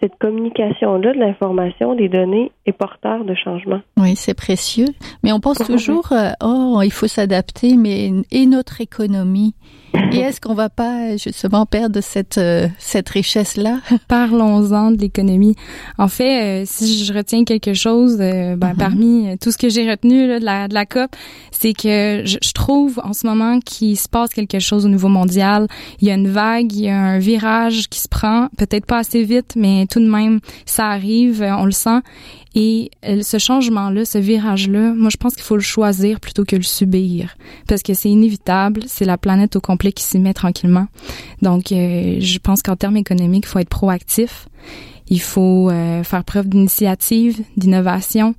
cette 0.02 0.18
communication-là 0.18 1.12
de 1.12 1.18
l'information, 1.18 1.94
des 1.94 2.08
données, 2.08 2.50
est 2.66 2.72
porteur 2.72 3.24
de 3.24 3.34
changement. 3.34 3.80
Oui, 3.96 4.16
c'est 4.16 4.34
précieux. 4.34 4.88
Mais 5.22 5.32
on 5.32 5.38
pense 5.38 5.58
toujours, 5.58 6.10
euh, 6.12 6.30
oh, 6.42 6.80
il 6.82 6.90
faut 6.92 7.06
s'adapter, 7.06 7.76
mais 7.76 8.10
et 8.32 8.46
notre 8.46 8.80
économie 8.80 9.54
et 10.12 10.18
est-ce 10.18 10.40
qu'on 10.40 10.54
va 10.54 10.68
pas 10.68 11.16
justement 11.16 11.66
perdre 11.66 12.00
cette 12.00 12.38
euh, 12.38 12.68
cette 12.78 13.08
richesse 13.10 13.56
là 13.56 13.80
Parlons-en 14.08 14.90
de 14.90 14.98
l'économie. 14.98 15.54
En 15.98 16.08
fait, 16.08 16.62
euh, 16.62 16.64
si 16.66 17.04
je 17.04 17.12
retiens 17.12 17.44
quelque 17.44 17.74
chose, 17.74 18.16
ben, 18.18 18.56
mm-hmm. 18.56 18.76
parmi 18.76 19.38
tout 19.38 19.50
ce 19.50 19.58
que 19.58 19.68
j'ai 19.68 19.90
retenu 19.90 20.26
là, 20.26 20.38
de, 20.38 20.44
la, 20.44 20.68
de 20.68 20.74
la 20.74 20.86
COP, 20.86 21.14
c'est 21.50 21.72
que 21.72 22.22
je, 22.24 22.38
je, 22.42 22.52
trouve 22.52 23.00
en 23.04 23.12
ce 23.12 23.26
moment 23.26 23.60
qu'il 23.60 23.98
se 23.98 24.08
passe 24.08 24.30
quelque 24.30 24.60
chose 24.60 24.86
au 24.86 24.88
niveau 24.88 25.08
mondial. 25.08 25.66
Il 26.00 26.08
y 26.08 26.10
a 26.10 26.14
une 26.14 26.28
vague, 26.28 26.72
il 26.72 26.84
y 26.84 26.88
a 26.88 26.98
un 26.98 27.18
virage 27.18 27.88
qui 27.88 28.00
se 28.00 28.08
prend, 28.08 28.48
peut-être 28.56 28.86
pas 28.86 28.98
assez 28.98 29.22
vite, 29.24 29.54
mais 29.56 29.86
tout 29.92 30.00
de 30.00 30.10
même, 30.10 30.40
ça 30.64 30.86
arrive, 30.86 31.42
on 31.42 31.66
le 31.66 31.72
sent. 31.72 32.00
Et 32.54 32.90
ce 33.02 33.38
changement-là, 33.38 34.04
ce 34.04 34.18
virage-là, 34.18 34.94
moi, 34.94 35.10
je 35.10 35.16
pense 35.16 35.34
qu'il 35.34 35.42
faut 35.42 35.56
le 35.56 35.62
choisir 35.62 36.18
plutôt 36.18 36.44
que 36.44 36.56
le 36.56 36.62
subir, 36.62 37.36
parce 37.66 37.82
que 37.82 37.94
c'est 37.94 38.10
inévitable. 38.10 38.82
C'est 38.86 39.04
la 39.04 39.18
planète 39.18 39.56
au 39.56 39.60
complet 39.60 39.92
qui 39.92 40.04
s'y 40.04 40.18
met 40.18 40.34
tranquillement. 40.34 40.86
Donc, 41.42 41.64
je 41.68 42.38
pense 42.38 42.62
qu'en 42.62 42.76
termes 42.76 42.96
économiques, 42.96 43.44
il 43.46 43.50
faut 43.50 43.58
être 43.58 43.68
proactif. 43.68 44.48
Il 45.08 45.20
faut 45.20 45.68
euh, 45.68 46.02
faire 46.04 46.24
preuve 46.24 46.48
d'initiative, 46.48 47.42
d'innovation. 47.58 48.34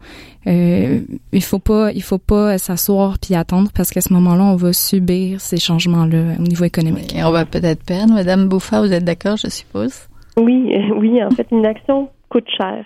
Euh, 0.47 1.01
il 1.31 1.43
faut 1.43 1.59
pas, 1.59 1.91
il 1.91 2.01
faut 2.01 2.17
pas 2.17 2.57
s'asseoir 2.57 3.19
puis 3.19 3.35
attendre 3.35 3.69
parce 3.73 3.91
qu'à 3.91 4.01
ce 4.01 4.11
moment-là, 4.13 4.43
on 4.43 4.55
va 4.55 4.73
subir 4.73 5.39
ces 5.39 5.57
changements-là 5.57 6.35
au 6.39 6.41
niveau 6.41 6.63
économique. 6.63 7.15
On 7.17 7.31
va 7.31 7.45
peut-être 7.45 7.83
perdre. 7.83 8.15
Madame 8.15 8.47
Bouffa, 8.47 8.81
vous 8.81 8.91
êtes 8.91 9.05
d'accord, 9.05 9.37
je 9.37 9.49
suppose? 9.49 9.93
Oui, 10.37 10.75
oui. 10.95 11.23
En 11.23 11.31
fait, 11.31 11.47
une 11.51 11.65
action 11.65 12.09
coûte 12.29 12.49
cher. 12.49 12.85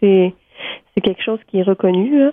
C'est 0.00 0.34
quelque 1.02 1.22
chose 1.22 1.38
qui 1.48 1.58
est 1.58 1.62
reconnu. 1.62 2.30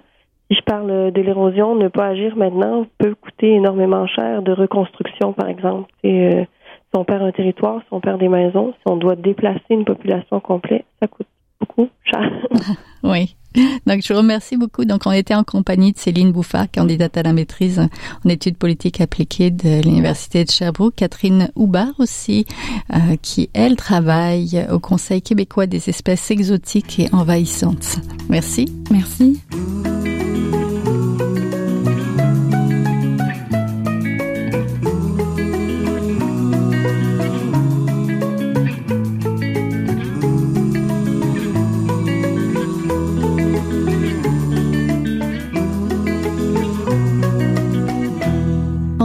Si 0.49 0.57
je 0.57 0.63
parle 0.63 1.11
de 1.11 1.21
l'érosion, 1.21 1.75
ne 1.75 1.87
pas 1.87 2.07
agir 2.07 2.35
maintenant 2.35 2.85
peut 2.97 3.15
coûter 3.15 3.53
énormément 3.53 4.07
cher 4.07 4.41
de 4.41 4.51
reconstruction, 4.51 5.33
par 5.33 5.47
exemple. 5.47 5.91
Euh, 6.05 6.43
si 6.43 6.99
on 6.99 7.05
perd 7.05 7.23
un 7.23 7.31
territoire, 7.31 7.79
si 7.81 7.87
on 7.91 8.01
perd 8.01 8.19
des 8.19 8.29
maisons, 8.29 8.73
si 8.73 8.83
on 8.85 8.97
doit 8.97 9.15
déplacer 9.15 9.61
une 9.69 9.85
population 9.85 10.39
complète, 10.39 10.85
ça 11.01 11.07
coûte 11.07 11.27
beaucoup 11.59 11.89
cher. 12.03 12.29
oui. 13.03 13.36
Donc, 13.87 14.01
je 14.03 14.13
vous 14.13 14.19
remercie 14.19 14.57
beaucoup. 14.57 14.85
Donc, 14.85 15.03
on 15.05 15.11
était 15.11 15.35
en 15.35 15.43
compagnie 15.43 15.93
de 15.93 15.97
Céline 15.97 16.31
Bouffard, 16.31 16.67
candidate 16.71 17.17
à 17.17 17.23
la 17.23 17.33
maîtrise 17.33 17.79
en 18.25 18.29
études 18.29 18.57
politiques 18.57 19.01
appliquées 19.01 19.51
de 19.51 19.81
l'Université 19.81 20.43
de 20.43 20.51
Sherbrooke. 20.51 20.95
Catherine 20.95 21.49
Houbar 21.55 21.93
aussi, 21.99 22.45
euh, 22.93 23.15
qui, 23.21 23.49
elle, 23.53 23.75
travaille 23.75 24.65
au 24.71 24.79
Conseil 24.79 25.21
québécois 25.21 25.67
des 25.67 25.89
espèces 25.89 26.31
exotiques 26.31 26.99
et 26.99 27.09
envahissantes. 27.13 27.97
Merci. 28.29 28.65
Merci. 28.91 29.41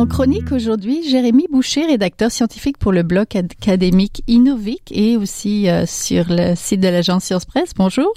Chronique 0.06 0.52
aujourd'hui, 0.52 1.02
Jérémy 1.02 1.46
Boucher, 1.50 1.86
rédacteur 1.86 2.30
scientifique 2.30 2.78
pour 2.78 2.92
le 2.92 3.02
blog 3.02 3.26
académique 3.34 4.22
Innovic 4.26 4.90
et 4.90 5.16
aussi 5.16 5.68
euh, 5.68 5.84
sur 5.86 6.24
le 6.28 6.54
site 6.54 6.80
de 6.80 6.88
l'agence 6.88 7.24
Science 7.24 7.44
Presse. 7.44 7.72
Bonjour. 7.76 8.12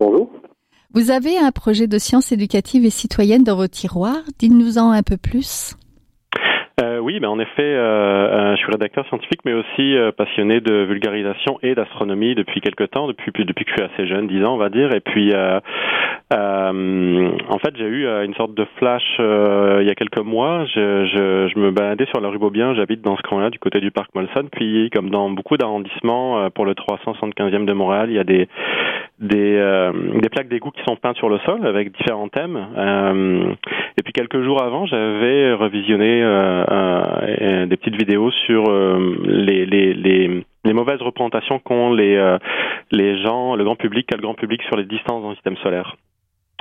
Bonjour. 0.00 0.30
Vous 0.94 1.10
avez 1.10 1.38
un 1.38 1.52
projet 1.52 1.86
de 1.86 1.98
sciences 1.98 2.32
éducatives 2.32 2.84
et 2.84 2.90
citoyennes 2.90 3.44
dans 3.44 3.56
vos 3.56 3.68
tiroirs. 3.68 4.22
Dites-nous-en 4.38 4.90
un 4.90 5.02
peu 5.02 5.16
plus. 5.16 5.74
Euh, 6.82 6.95
oui, 7.06 7.20
ben 7.20 7.28
en 7.28 7.38
effet, 7.38 7.62
euh, 7.62 7.78
euh, 7.78 8.56
je 8.56 8.56
suis 8.56 8.72
rédacteur 8.72 9.06
scientifique, 9.06 9.42
mais 9.44 9.52
aussi 9.52 9.96
euh, 9.96 10.10
passionné 10.10 10.60
de 10.60 10.82
vulgarisation 10.82 11.56
et 11.62 11.76
d'astronomie 11.76 12.34
depuis 12.34 12.60
quelques 12.60 12.90
temps, 12.90 13.06
depuis 13.06 13.30
depuis 13.44 13.64
que 13.64 13.70
je 13.70 13.76
suis 13.76 13.84
assez 13.84 14.08
jeune, 14.08 14.26
10 14.26 14.44
ans, 14.44 14.54
on 14.54 14.56
va 14.56 14.70
dire. 14.70 14.92
Et 14.92 14.98
puis, 14.98 15.32
en 15.32 15.60
fait, 17.62 17.76
j'ai 17.76 17.84
eu 17.84 18.08
une 18.08 18.34
sorte 18.34 18.54
de 18.54 18.66
flash 18.78 19.04
il 19.20 19.86
y 19.86 19.90
a 19.90 19.94
quelques 19.94 20.18
mois. 20.18 20.64
Je, 20.64 21.06
je, 21.06 21.48
je, 21.54 21.60
me 21.60 21.70
baladais 21.70 22.06
sur 22.06 22.20
la 22.20 22.28
rue 22.28 22.38
Beaubien, 22.38 22.74
j'habite 22.74 23.02
dans 23.02 23.16
ce 23.16 23.22
coin-là, 23.22 23.50
du 23.50 23.60
côté 23.60 23.78
du 23.78 23.92
parc 23.92 24.12
Molson. 24.16 24.48
Puis, 24.50 24.90
comme 24.92 25.10
dans 25.10 25.30
beaucoup 25.30 25.56
d'arrondissements, 25.56 26.50
pour 26.50 26.64
le 26.64 26.74
375e 26.74 27.66
de 27.66 27.72
Montréal, 27.72 28.10
il 28.10 28.16
y 28.16 28.18
a 28.18 28.24
des 28.24 28.48
des, 29.18 29.90
des 30.20 30.28
plaques 30.28 30.48
d'égout 30.48 30.72
qui 30.72 30.82
sont 30.86 30.96
peintes 30.96 31.16
sur 31.16 31.30
le 31.30 31.38
sol 31.46 31.66
avec 31.66 31.90
différents 31.96 32.28
thèmes. 32.28 32.58
et 33.96 34.02
puis 34.02 34.12
quelques 34.12 34.42
jours 34.42 34.62
avant, 34.62 34.84
j'avais 34.86 35.54
revisionné 35.54 36.22
euh, 36.22 36.64
des 37.66 37.76
petites 37.76 37.96
vidéos 37.96 38.30
sur 38.46 38.68
euh, 38.68 39.16
les, 39.24 39.66
les, 39.66 39.94
les, 39.94 40.44
les, 40.64 40.72
mauvaises 40.72 41.00
représentations 41.00 41.58
qu'ont 41.58 41.92
les, 41.92 42.16
euh, 42.16 42.38
les 42.90 43.22
gens, 43.22 43.56
le 43.56 43.64
grand 43.64 43.76
public, 43.76 44.06
qu'a 44.06 44.16
le 44.16 44.22
grand 44.22 44.34
public 44.34 44.62
sur 44.62 44.76
les 44.76 44.84
distances 44.84 45.22
dans 45.22 45.30
le 45.30 45.34
système 45.34 45.56
solaire. 45.58 45.96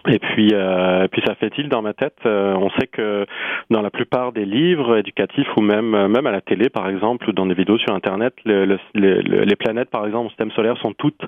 Et 0.07 0.19
puis, 0.19 0.49
euh, 0.53 1.07
puis 1.11 1.21
ça 1.25 1.35
fait-il 1.35 1.69
dans 1.69 1.81
ma 1.81 1.93
tête. 1.93 2.17
on 2.25 2.69
sait 2.79 2.87
que 2.87 3.25
dans 3.69 3.81
la 3.81 3.89
plupart 3.89 4.31
des 4.31 4.45
livres 4.45 4.97
éducatifs 4.97 5.47
ou 5.57 5.61
même 5.61 6.07
même 6.07 6.27
à 6.27 6.31
la 6.31 6.41
télé, 6.41 6.69
par 6.69 6.89
exemple, 6.89 7.29
ou 7.29 7.31
dans 7.31 7.45
des 7.45 7.53
vidéos 7.53 7.77
sur 7.77 7.93
Internet, 7.93 8.33
le, 8.45 8.65
le, 8.65 9.43
les 9.43 9.55
planètes, 9.55 9.89
par 9.89 10.05
exemple, 10.05 10.27
au 10.27 10.29
système 10.29 10.51
solaire, 10.51 10.77
sont 10.77 10.93
toutes 10.93 11.25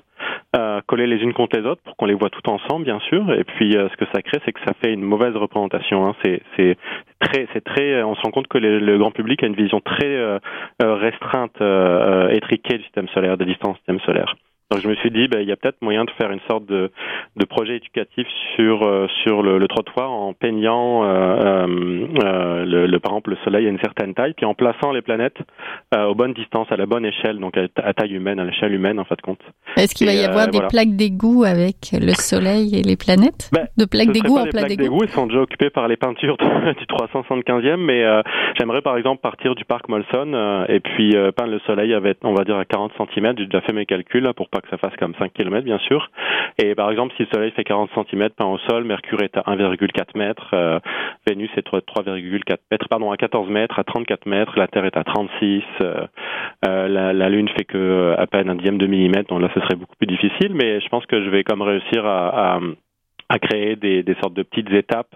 euh, 0.56 0.80
collées 0.86 1.06
les 1.06 1.22
unes 1.22 1.32
contre 1.32 1.58
les 1.58 1.66
autres 1.66 1.82
pour 1.82 1.96
qu'on 1.96 2.06
les 2.06 2.14
voit 2.14 2.30
toutes 2.30 2.48
ensemble, 2.48 2.84
bien 2.84 3.00
sûr. 3.08 3.32
Et 3.32 3.44
puis, 3.44 3.72
ce 3.72 3.96
que 3.96 4.04
ça 4.12 4.22
crée, 4.22 4.40
c'est 4.44 4.52
que 4.52 4.60
ça 4.66 4.74
fait 4.80 4.92
une 4.92 5.02
mauvaise 5.02 5.34
représentation. 5.34 6.06
Hein. 6.06 6.14
C'est 6.22 6.76
très, 7.20 7.48
c'est 7.52 7.64
très, 7.64 8.02
on 8.02 8.14
se 8.14 8.20
rend 8.22 8.30
compte 8.30 8.48
que 8.48 8.58
le, 8.58 8.98
grand 8.98 9.10
public 9.10 9.42
a 9.42 9.46
une 9.46 9.54
vision 9.54 9.80
très 9.80 10.06
euh, 10.06 10.38
euh, 10.82 10.94
restreinte, 10.94 11.60
euh, 11.60 12.28
étriquée 12.30 12.78
du 12.78 12.84
système 12.84 13.08
solaire, 13.08 13.36
des 13.36 13.44
distances 13.44 13.74
du 13.74 13.78
système 13.78 14.00
solaire. 14.00 14.34
Donc 14.70 14.82
je 14.82 14.88
me 14.88 14.94
suis 14.96 15.10
dit, 15.10 15.28
ben, 15.28 15.40
il 15.40 15.48
y 15.48 15.52
a 15.52 15.56
peut-être 15.56 15.80
moyen 15.80 16.04
de 16.04 16.10
faire 16.20 16.30
une 16.30 16.40
sorte 16.46 16.66
de, 16.66 16.90
de 17.36 17.44
projet 17.46 17.76
éducatif 17.76 18.26
sur 18.54 18.82
euh, 18.82 19.06
sur 19.22 19.42
le, 19.42 19.58
le, 19.58 19.66
trottoir 19.66 20.10
en 20.10 20.34
peignant 20.34 21.04
euh, 21.04 22.06
euh, 22.22 22.64
le, 22.66 22.86
le, 22.86 23.00
par 23.00 23.12
exemple 23.12 23.30
le 23.30 23.36
Soleil 23.44 23.66
à 23.66 23.70
une 23.70 23.78
certaine 23.78 24.12
taille, 24.12 24.34
puis 24.34 24.44
en 24.44 24.52
plaçant 24.52 24.92
les 24.92 25.00
planètes 25.00 25.38
euh, 25.94 26.04
aux 26.04 26.14
bonnes 26.14 26.34
distances, 26.34 26.70
à 26.70 26.76
la 26.76 26.84
bonne 26.84 27.06
échelle, 27.06 27.38
donc 27.38 27.56
à, 27.56 27.94
taille 27.94 28.12
humaine, 28.12 28.38
à 28.40 28.44
l'échelle 28.44 28.74
humaine 28.74 29.00
en 29.00 29.06
fait 29.06 29.18
compte. 29.22 29.40
Est-ce 29.78 29.94
qu'il 29.94 30.06
va 30.06 30.12
y 30.12 30.22
avoir 30.22 30.48
des 30.48 30.60
plaques 30.68 30.94
d'égout 30.96 31.44
avec 31.44 31.76
le 31.92 32.12
Soleil 32.12 32.78
et 32.78 32.82
les 32.82 32.96
planètes 32.96 33.48
ben, 33.52 33.68
De 33.78 33.86
plaques 33.86 34.12
d'égout 34.12 34.36
en 34.36 34.44
plaques 34.44 34.68
d'égout 34.68 35.02
Ils 35.02 35.08
sont 35.08 35.28
déjà 35.28 35.40
occupés 35.40 35.70
par 35.70 35.88
les 35.88 35.96
peintures 35.96 36.36
du 36.36 36.84
375e, 36.84 37.76
mais 37.76 38.04
j'aimerais 38.58 38.82
par 38.82 38.98
exemple 38.98 39.22
partir 39.22 39.54
du 39.54 39.64
parc 39.64 39.88
Molson 39.88 40.66
et 40.68 40.80
puis 40.80 41.16
peindre 41.36 41.52
le 41.52 41.60
Soleil 41.60 41.94
avec, 41.94 42.18
on 42.22 42.34
va 42.34 42.44
dire, 42.44 42.56
à 42.58 42.66
40 42.66 42.92
cm. 42.98 43.34
J'ai 43.38 43.46
déjà 43.46 43.62
fait 43.62 43.72
mes 43.72 43.86
calculs 43.86 44.22
là, 44.22 44.34
pour 44.34 44.50
pas 44.58 44.60
que 44.60 44.68
ça 44.70 44.78
fasse 44.78 44.96
comme 44.96 45.14
5 45.18 45.32
km 45.32 45.64
bien 45.64 45.78
sûr. 45.78 46.10
Et 46.58 46.74
par 46.74 46.90
exemple, 46.90 47.14
si 47.16 47.22
le 47.22 47.28
Soleil 47.32 47.50
fait 47.52 47.64
40 47.64 47.90
cm 47.94 48.30
peint 48.30 48.46
au 48.46 48.58
sol, 48.58 48.84
Mercure 48.84 49.22
est 49.22 49.36
à 49.36 49.42
1,4 49.42 50.16
mètres, 50.16 50.50
euh, 50.52 50.78
Vénus 51.26 51.50
est 51.56 51.66
à 51.72 51.78
3,4 51.78 52.58
mètres, 52.70 52.88
pardon, 52.88 53.10
à 53.10 53.16
14 53.16 53.48
mètres, 53.48 53.78
à 53.78 53.84
34 53.84 54.26
mètres, 54.26 54.58
la 54.58 54.66
Terre 54.66 54.84
est 54.84 54.96
à 54.96 55.04
36, 55.04 55.62
euh, 55.80 56.06
euh, 56.66 56.88
la, 56.88 57.12
la, 57.12 57.28
Lune 57.28 57.48
fait 57.56 57.64
que 57.64 58.14
à 58.18 58.26
peine 58.26 58.50
un 58.50 58.56
dixième 58.56 58.78
de 58.78 58.86
millimètre, 58.86 59.28
donc 59.28 59.42
là 59.42 59.50
ce 59.54 59.60
serait 59.60 59.76
beaucoup 59.76 59.96
plus 59.96 60.06
difficile, 60.06 60.54
mais 60.54 60.80
je 60.80 60.88
pense 60.88 61.06
que 61.06 61.22
je 61.22 61.30
vais 61.30 61.44
comme 61.44 61.62
réussir 61.62 62.04
à, 62.04 62.56
à, 62.56 62.60
à 63.28 63.38
créer 63.38 63.76
des, 63.76 64.02
des 64.02 64.14
sortes 64.20 64.34
de 64.34 64.42
petites 64.42 64.72
étapes 64.72 65.14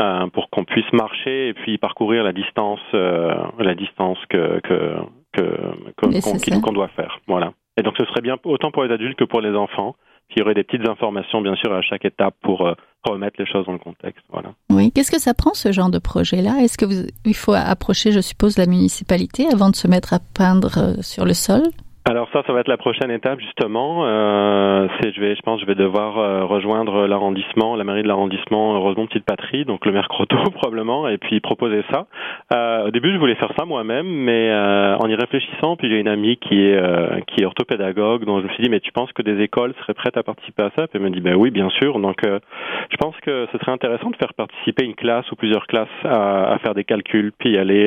euh, 0.00 0.26
pour 0.26 0.50
qu'on 0.50 0.64
puisse 0.64 0.92
marcher 0.92 1.48
et 1.48 1.54
puis 1.54 1.78
parcourir 1.78 2.24
la 2.24 2.32
distance, 2.32 2.80
euh, 2.94 3.32
la 3.60 3.76
distance 3.76 4.18
que 4.28 4.60
que 4.60 4.96
que 5.32 6.60
qu'on 6.60 6.72
doit 6.72 6.88
faire. 6.88 7.20
Voilà. 7.28 7.52
Et 7.76 7.82
donc 7.82 7.94
ce 7.98 8.04
serait 8.06 8.20
bien 8.20 8.36
autant 8.44 8.70
pour 8.70 8.84
les 8.84 8.92
adultes 8.92 9.18
que 9.18 9.24
pour 9.24 9.40
les 9.40 9.54
enfants. 9.56 9.96
Il 10.30 10.40
y 10.40 10.42
aurait 10.42 10.54
des 10.54 10.64
petites 10.64 10.88
informations, 10.88 11.40
bien 11.42 11.54
sûr, 11.54 11.72
à 11.72 11.80
chaque 11.82 12.04
étape 12.04 12.34
pour 12.42 12.66
euh, 12.66 12.72
remettre 13.04 13.36
les 13.38 13.46
choses 13.46 13.66
dans 13.66 13.72
le 13.72 13.78
contexte. 13.78 14.24
Voilà. 14.30 14.54
Oui. 14.70 14.90
Qu'est-ce 14.90 15.12
que 15.12 15.20
ça 15.20 15.32
prend 15.34 15.54
ce 15.54 15.70
genre 15.70 15.90
de 15.90 15.98
projet-là? 15.98 16.56
Est-ce 16.60 16.76
que 16.76 16.86
il 17.24 17.36
faut 17.36 17.52
approcher, 17.52 18.10
je 18.10 18.20
suppose, 18.20 18.58
la 18.58 18.66
municipalité 18.66 19.46
avant 19.52 19.70
de 19.70 19.76
se 19.76 19.86
mettre 19.86 20.12
à 20.12 20.18
peindre 20.18 20.78
euh, 20.78 21.02
sur 21.02 21.24
le 21.24 21.34
sol? 21.34 21.62
Alors 22.06 22.28
ça, 22.34 22.42
ça 22.46 22.52
va 22.52 22.60
être 22.60 22.68
la 22.68 22.76
prochaine 22.76 23.10
étape 23.10 23.40
justement. 23.40 24.04
Euh, 24.04 24.86
je 25.02 25.20
vais, 25.20 25.34
je 25.34 25.40
pense, 25.40 25.58
je 25.62 25.64
vais 25.64 25.74
devoir 25.74 26.18
euh, 26.18 26.44
rejoindre 26.44 27.06
l'arrondissement, 27.06 27.76
la 27.76 27.84
mairie 27.84 28.02
de 28.02 28.08
l'arrondissement 28.08 28.78
Rosemont 28.78 29.06
Petite 29.06 29.24
Patrie, 29.24 29.64
donc 29.64 29.86
le 29.86 29.92
maire 29.92 30.08
Croteau 30.08 30.36
probablement, 30.54 31.08
et 31.08 31.16
puis 31.16 31.40
proposer 31.40 31.82
ça. 31.90 32.06
Euh, 32.52 32.88
au 32.88 32.90
début, 32.90 33.10
je 33.10 33.16
voulais 33.16 33.36
faire 33.36 33.52
ça 33.58 33.64
moi-même, 33.64 34.06
mais 34.06 34.50
euh, 34.50 34.98
en 34.98 35.08
y 35.08 35.14
réfléchissant, 35.14 35.76
puis 35.76 35.88
j'ai 35.88 35.98
une 35.98 36.08
amie 36.08 36.36
qui 36.36 36.66
est 36.66 36.76
euh, 36.76 37.20
qui 37.26 37.42
est 37.42 37.46
orthopédagogue, 37.46 38.26
donc 38.26 38.42
je 38.42 38.48
me 38.48 38.52
suis 38.52 38.64
dit, 38.64 38.68
mais 38.68 38.80
tu 38.80 38.92
penses 38.92 39.12
que 39.12 39.22
des 39.22 39.42
écoles 39.42 39.72
seraient 39.80 39.94
prêtes 39.94 40.18
à 40.18 40.22
participer 40.22 40.64
à 40.64 40.70
ça? 40.76 40.86
Puis 40.86 40.98
elle 40.98 41.00
me 41.00 41.10
dit, 41.10 41.22
ben 41.22 41.34
oui, 41.36 41.50
bien 41.50 41.70
sûr. 41.70 41.98
Donc 41.98 42.20
je 42.22 42.96
pense 42.98 43.16
que 43.20 43.46
ce 43.50 43.58
serait 43.58 43.72
intéressant 43.72 44.10
de 44.10 44.16
faire 44.16 44.34
participer 44.34 44.84
une 44.84 44.94
classe 44.94 45.30
ou 45.32 45.36
plusieurs 45.36 45.66
classes 45.66 45.88
à, 46.04 46.52
à 46.52 46.58
faire 46.58 46.74
des 46.74 46.84
calculs, 46.84 47.32
puis 47.38 47.56
aller 47.56 47.86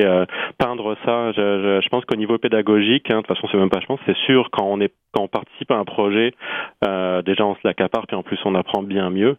peindre 0.58 0.96
ça. 1.04 1.30
Je, 1.32 1.40
je, 1.40 1.80
je 1.82 1.88
pense 1.88 2.04
qu'au 2.04 2.16
niveau 2.16 2.36
pédagogique, 2.38 3.10
hein, 3.12 3.18
de 3.18 3.26
toute 3.26 3.28
façon, 3.36 3.46
c'est 3.52 3.58
même 3.58 3.70
pas, 3.70 3.78
je 3.80 3.86
pense, 3.86 4.00
c'est 4.08 4.16
sûr 4.26 4.48
quand 4.50 4.64
on 4.64 4.80
est 4.80 4.92
quand 5.12 5.22
on 5.22 5.28
participe 5.28 5.70
à 5.70 5.76
un 5.76 5.84
projet, 5.84 6.34
euh, 6.86 7.22
déjà 7.22 7.46
on 7.46 7.54
se 7.54 7.60
l'accapare 7.64 8.06
puis 8.06 8.16
en 8.16 8.22
plus 8.22 8.38
on 8.44 8.54
apprend 8.54 8.82
bien 8.82 9.08
mieux. 9.10 9.36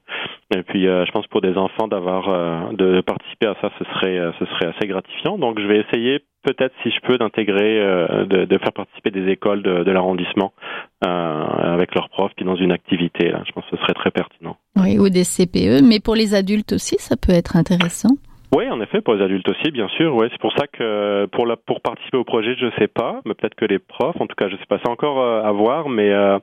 Et 0.56 0.64
puis 0.64 0.88
euh, 0.88 1.06
je 1.06 1.12
pense 1.12 1.28
pour 1.28 1.42
des 1.42 1.56
enfants 1.58 1.88
d'avoir 1.88 2.30
euh, 2.30 2.72
de 2.74 3.02
participer 3.02 3.48
à 3.48 3.56
ça, 3.62 3.70
ce 3.78 3.86
serait 3.86 4.20
ce 4.40 4.46
serait 4.46 4.68
assez 4.68 4.88
gratifiant. 4.88 5.38
Donc 5.38 5.60
je 5.60 5.68
vais 5.68 5.80
essayer 5.80 6.20
peut-être 6.44 6.74
si 6.84 6.90
je 6.90 7.00
peux 7.02 7.18
d'intégrer 7.18 7.80
de, 8.26 8.58
faire 8.58 8.72
participer 8.72 9.12
des 9.12 9.30
écoles 9.30 9.62
de, 9.62 9.92
l'arrondissement 9.92 10.54
avec 11.02 11.94
leurs 11.94 12.10
profs 12.10 12.32
puis 12.36 12.46
dans 12.46 12.56
une 12.56 12.72
activité. 12.72 13.34
Je 13.46 13.52
pense 13.52 13.66
que 13.66 13.76
ce 13.76 13.82
serait 13.84 13.94
très 13.94 14.10
pertinent. 14.10 14.56
Oui, 14.78 14.98
ou 14.98 15.10
des 15.10 15.24
CPE, 15.24 15.84
mais 15.84 16.00
pour 16.00 16.16
les 16.16 16.36
adultes 16.36 16.72
aussi, 16.72 16.96
ça 16.98 17.16
peut 17.18 17.34
être 17.34 17.58
intéressant. 17.58 18.16
Oui, 18.56 18.68
en 18.68 18.82
effet, 18.82 19.02
pour 19.02 19.14
les 19.14 19.24
adultes 19.24 19.48
aussi, 19.48 19.70
bien 19.72 19.88
sûr. 19.90 20.16
Ouais, 20.16 20.28
c'est 20.32 20.42
pour 20.42 20.54
ça 20.54 20.66
que 20.66 21.28
pour 21.32 21.46
la, 21.46 21.56
pour 21.56 21.82
participer 21.82 22.18
au 22.18 22.24
projet, 22.24 22.56
je 22.60 22.72
sais 22.80 22.88
pas, 22.88 23.22
mais 23.26 23.36
peut-être 23.36 23.56
que 23.56 23.66
les 23.66 23.78
profs, 23.78 24.20
en 24.20 24.26
tout 24.26 24.36
cas, 24.36 24.50
je 24.50 24.56
sais 24.56 24.66
pas, 24.68 24.80
c'est 24.84 24.90
encore 24.90 25.22
euh, 25.22 25.44
à 25.44 25.52
voir, 25.52 25.88
mais 25.88 26.10
euh, 26.10 26.40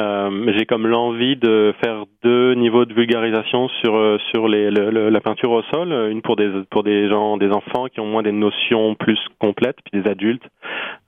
Euh, 0.00 0.52
j'ai 0.56 0.64
comme 0.64 0.86
l'envie 0.86 1.36
de 1.36 1.74
faire 1.84 2.04
deux 2.22 2.54
niveaux 2.54 2.86
de 2.86 2.94
vulgarisation 2.94 3.68
sur 3.68 3.94
euh, 3.94 4.16
sur 4.30 4.48
la 4.48 5.20
peinture 5.20 5.50
au 5.50 5.62
sol, 5.64 5.92
une 6.10 6.22
pour 6.22 6.36
des 6.36 6.50
pour 6.70 6.82
des 6.82 7.08
gens, 7.10 7.36
des 7.36 7.50
enfants 7.50 7.88
qui 7.92 8.00
ont 8.00 8.06
moins 8.06 8.22
des 8.22 8.32
notions 8.32 8.94
plus 8.94 9.18
complètes, 9.38 9.76
puis 9.84 10.00
des 10.00 10.08
adultes 10.08 10.44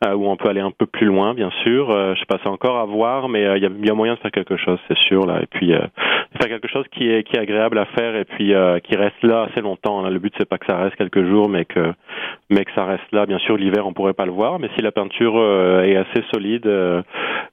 euh, 0.04 0.12
où 0.12 0.28
on 0.28 0.36
peut 0.36 0.50
aller 0.50 0.60
un 0.60 0.70
peu 0.70 0.84
plus 0.84 1.06
loin, 1.06 1.32
bien 1.32 1.50
sûr. 1.62 1.90
je 1.90 2.18
sais 2.18 2.26
pas, 2.26 2.38
c'est 2.42 2.48
encore 2.48 2.78
à 2.78 2.84
voir, 2.84 3.30
mais 3.30 3.42
il 3.56 3.62
y 3.62 3.66
a, 3.66 3.70
y, 3.70 3.96
moyen 3.96 4.14
de 4.14 4.18
faire 4.18 4.30
quelque 4.30 4.58
chose, 4.58 4.78
c'est 4.86 4.98
sûr 4.98 5.24
là. 5.24 5.40
Et 5.40 5.46
puis 5.46 5.72
faire 5.72 6.48
quelque 6.48 6.68
chose 6.68 6.84
qui 6.92 7.08
est 7.08 7.22
qui 7.22 7.36
est 7.36 7.40
agréable 7.40 7.78
à 7.78 7.86
faire 7.86 8.14
et 8.14 8.26
puis 8.26 8.52
qui 8.82 8.96
reste 8.96 9.22
là 9.22 9.48
assez 9.50 9.62
longtemps. 9.62 10.02
Là. 10.02 10.10
Le 10.10 10.18
but 10.18 10.34
c'est 10.36 10.48
pas 10.48 10.58
que 10.58 10.66
ça 10.66 10.76
reste 10.76 10.96
quelques 10.96 11.24
jours, 11.24 11.48
mais 11.48 11.64
que 11.64 11.94
mais 12.50 12.66
que 12.66 12.72
ça 12.74 12.84
reste 12.84 13.10
là. 13.12 13.24
Bien 13.24 13.38
sûr, 13.38 13.56
l'hiver 13.56 13.86
on 13.86 13.94
pourrait 13.94 14.12
pas 14.12 14.26
le 14.26 14.32
voir, 14.32 14.58
mais 14.58 14.68
si 14.76 14.82
la 14.82 14.92
peinture 14.92 15.36
est 15.82 15.96
assez 15.96 16.22
solide 16.34 16.66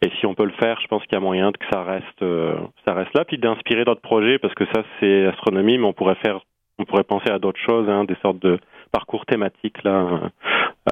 et 0.03 0.09
si 0.19 0.25
on 0.25 0.33
peut 0.33 0.45
le 0.45 0.53
faire, 0.59 0.70
je 0.81 0.87
pense 0.87 1.01
qu'il 1.03 1.13
y 1.13 1.17
a 1.17 1.19
moyen 1.19 1.51
que 1.51 1.65
ça 1.71 1.83
reste, 1.83 2.21
euh, 2.21 2.55
ça 2.87 2.93
reste 2.93 3.13
là, 3.15 3.25
puis 3.25 3.37
d'inspirer 3.37 3.83
d'autres 3.83 4.01
projets 4.01 4.39
parce 4.39 4.53
que 4.53 4.65
ça 4.73 4.83
c'est 4.99 5.25
astronomie, 5.27 5.77
mais 5.77 5.85
on 5.85 5.93
pourrait 5.93 6.15
faire, 6.23 6.39
on 6.79 6.85
pourrait 6.85 7.03
penser 7.03 7.29
à 7.29 7.39
d'autres 7.39 7.59
choses, 7.59 7.89
hein, 7.89 8.03
des 8.05 8.15
sortes 8.21 8.39
de 8.39 8.59
parcours 8.91 9.25
thématiques 9.25 9.83
là, 9.83 9.91
euh, 9.91 10.29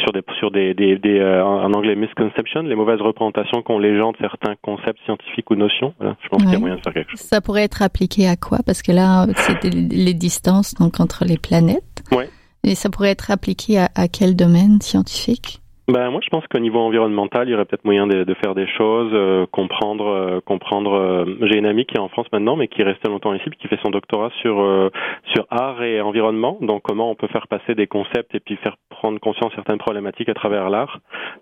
sur 0.00 0.12
des 0.12 0.22
sur 0.38 0.50
des, 0.50 0.74
des, 0.74 0.96
des 0.98 1.22
en 1.22 1.72
anglais 1.72 1.94
misconception, 1.94 2.62
les 2.62 2.74
mauvaises 2.74 3.00
représentations 3.00 3.62
qu'ont 3.62 3.78
les 3.78 3.96
gens 3.98 4.12
de 4.12 4.18
certains 4.18 4.54
concepts 4.62 5.00
scientifiques 5.04 5.50
ou 5.50 5.54
notions. 5.56 5.94
Voilà, 5.98 6.16
je 6.22 6.28
pense 6.28 6.42
qu'il 6.42 6.52
y 6.52 6.56
a 6.56 6.58
moyen 6.58 6.76
de 6.76 6.80
faire 6.82 6.94
quelque 6.94 7.10
chose. 7.10 7.20
Ça 7.20 7.40
pourrait 7.40 7.64
être 7.64 7.82
appliqué 7.82 8.28
à 8.28 8.36
quoi? 8.36 8.58
Parce 8.64 8.82
que 8.82 8.92
là, 8.92 9.26
c'est 9.34 9.64
les 9.64 10.14
distances 10.14 10.74
donc 10.74 11.00
entre 11.00 11.24
les 11.24 11.38
planètes. 11.38 12.02
Ouais. 12.12 12.28
Et 12.64 12.74
ça 12.74 12.90
pourrait 12.90 13.10
être 13.10 13.30
appliqué 13.30 13.78
à, 13.78 13.88
à 13.94 14.08
quel 14.08 14.34
domaine 14.34 14.80
scientifique? 14.80 15.60
Ben, 15.88 16.10
moi, 16.10 16.20
je 16.20 16.28
pense 16.30 16.44
qu'au 16.48 16.58
niveau 16.58 16.80
environnemental, 16.80 17.46
il 17.46 17.52
y 17.52 17.54
aurait 17.54 17.64
peut-être 17.64 17.84
moyen 17.84 18.08
de, 18.08 18.24
de, 18.24 18.34
faire 18.34 18.56
des 18.56 18.66
choses, 18.66 19.10
euh, 19.12 19.46
comprendre, 19.52 20.06
euh, 20.06 20.40
comprendre. 20.44 20.92
Euh, 20.94 21.24
j'ai 21.42 21.58
une 21.58 21.66
amie 21.66 21.86
qui 21.86 21.94
est 21.94 22.00
en 22.00 22.08
France 22.08 22.26
maintenant, 22.32 22.56
mais 22.56 22.66
qui 22.66 22.82
restait 22.82 23.08
longtemps 23.08 23.32
ici, 23.34 23.44
puis 23.48 23.58
qui 23.58 23.68
fait 23.68 23.78
son 23.84 23.90
doctorat 23.90 24.30
sur 24.42 24.56
sur 25.32 25.46
art 25.50 25.82
et 25.84 26.00
environnement. 26.00 26.58
Donc, 26.60 26.82
comment 26.82 27.08
on 27.10 27.14
peut 27.14 27.28
faire 27.28 27.46
passer 27.46 27.76
des 27.76 27.86
concepts 27.86 28.34
et 28.34 28.40
puis 28.40 28.56
faire 28.56 28.76
prendre 28.90 29.20
conscience 29.20 29.52
certaines 29.54 29.78
problématiques 29.78 30.28
à 30.28 30.34
travers 30.34 30.70
l'art. 30.70 30.98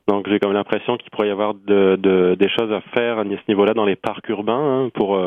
Donc, 0.09 0.29
j'ai 0.29 0.39
comme 0.39 0.53
l'impression 0.53 0.99
qu'il 0.99 1.11
pourrait 1.11 1.29
y 1.29 1.31
avoir 1.31 1.55
de, 1.55 1.97
de, 1.97 2.35
des 2.39 2.49
choses 2.51 2.73
à 2.73 2.83
faire 2.95 3.19
à 3.19 3.25
ce 3.25 3.49
niveau-là 3.49 3.73
dans 3.73 3.87
les 3.87 3.97
parcs 3.97 4.29
urbains, 4.29 4.85
hein, 4.85 4.91
pour 4.93 5.19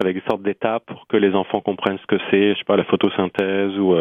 avec 0.00 0.14
des 0.14 0.22
sortes 0.28 0.42
d'étapes 0.42 0.84
pour 0.86 1.08
que 1.08 1.16
les 1.16 1.34
enfants 1.34 1.60
comprennent 1.60 1.98
ce 1.98 2.06
que 2.06 2.22
c'est, 2.30 2.52
je 2.52 2.58
sais 2.58 2.64
pas, 2.64 2.76
la 2.76 2.84
photosynthèse 2.84 3.76
ou 3.78 3.96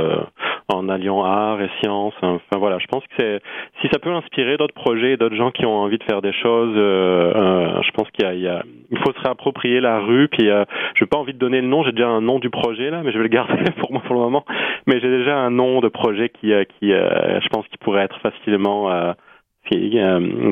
en 0.72 0.90
alliant 0.90 1.24
art 1.24 1.62
et 1.62 1.70
science. 1.82 2.14
Enfin 2.22 2.60
voilà, 2.60 2.78
je 2.80 2.86
pense 2.88 3.04
que 3.18 3.40
si 3.82 3.88
ça 3.92 4.00
peut 4.00 4.12
inspirer 4.12 4.58
d'autres 4.60 4.76
projets, 4.76 5.18
d'autres 5.18 5.36
gens 5.36 5.52
qui 5.52 5.66
ont 5.66 5.76
envie 5.76 5.98
de 5.98 6.04
faire 6.04 6.22
des 6.22 6.34
choses. 6.34 6.76
Euh, 6.76 7.34
euh, 7.36 7.82
je 7.82 7.92
pense 7.92 8.08
qu'il 8.12 8.40
y, 8.40 8.48
a, 8.48 8.64
il 8.92 9.00
faut 9.00 9.12
se 9.14 9.20
réapproprier 9.22 9.80
la 9.80 10.00
rue. 10.00 10.28
Puis, 10.28 10.50
euh, 10.50 10.66
je 10.96 11.04
n'ai 11.04 11.08
pas 11.08 11.18
envie 11.18 11.34
de 11.34 11.40
donner 11.40 11.62
le 11.62 11.68
nom. 11.68 11.84
J'ai 11.84 11.94
déjà 11.94 12.08
un 12.08 12.22
nom 12.22 12.40
du 12.40 12.50
projet 12.50 12.92
là, 12.92 13.02
mais 13.04 13.12
je 13.12 13.18
vais 13.18 13.24
le 13.24 13.30
garder 13.30 13.72
pour 13.80 13.92
moi 13.92 14.02
pour 14.06 14.14
le 14.14 14.22
moment. 14.22 14.46
Mais 14.86 15.00
j'ai 15.00 15.10
déjà 15.10 15.38
un 15.38 15.50
nom 15.50 15.80
de 15.80 15.88
projet 15.88 16.30
qui, 16.30 16.52
qui, 16.80 16.90
je 16.90 17.48
pense, 17.50 17.66
qui 17.70 17.78
pourrait 17.78 18.04
être 18.04 18.20
facilement 18.20 19.16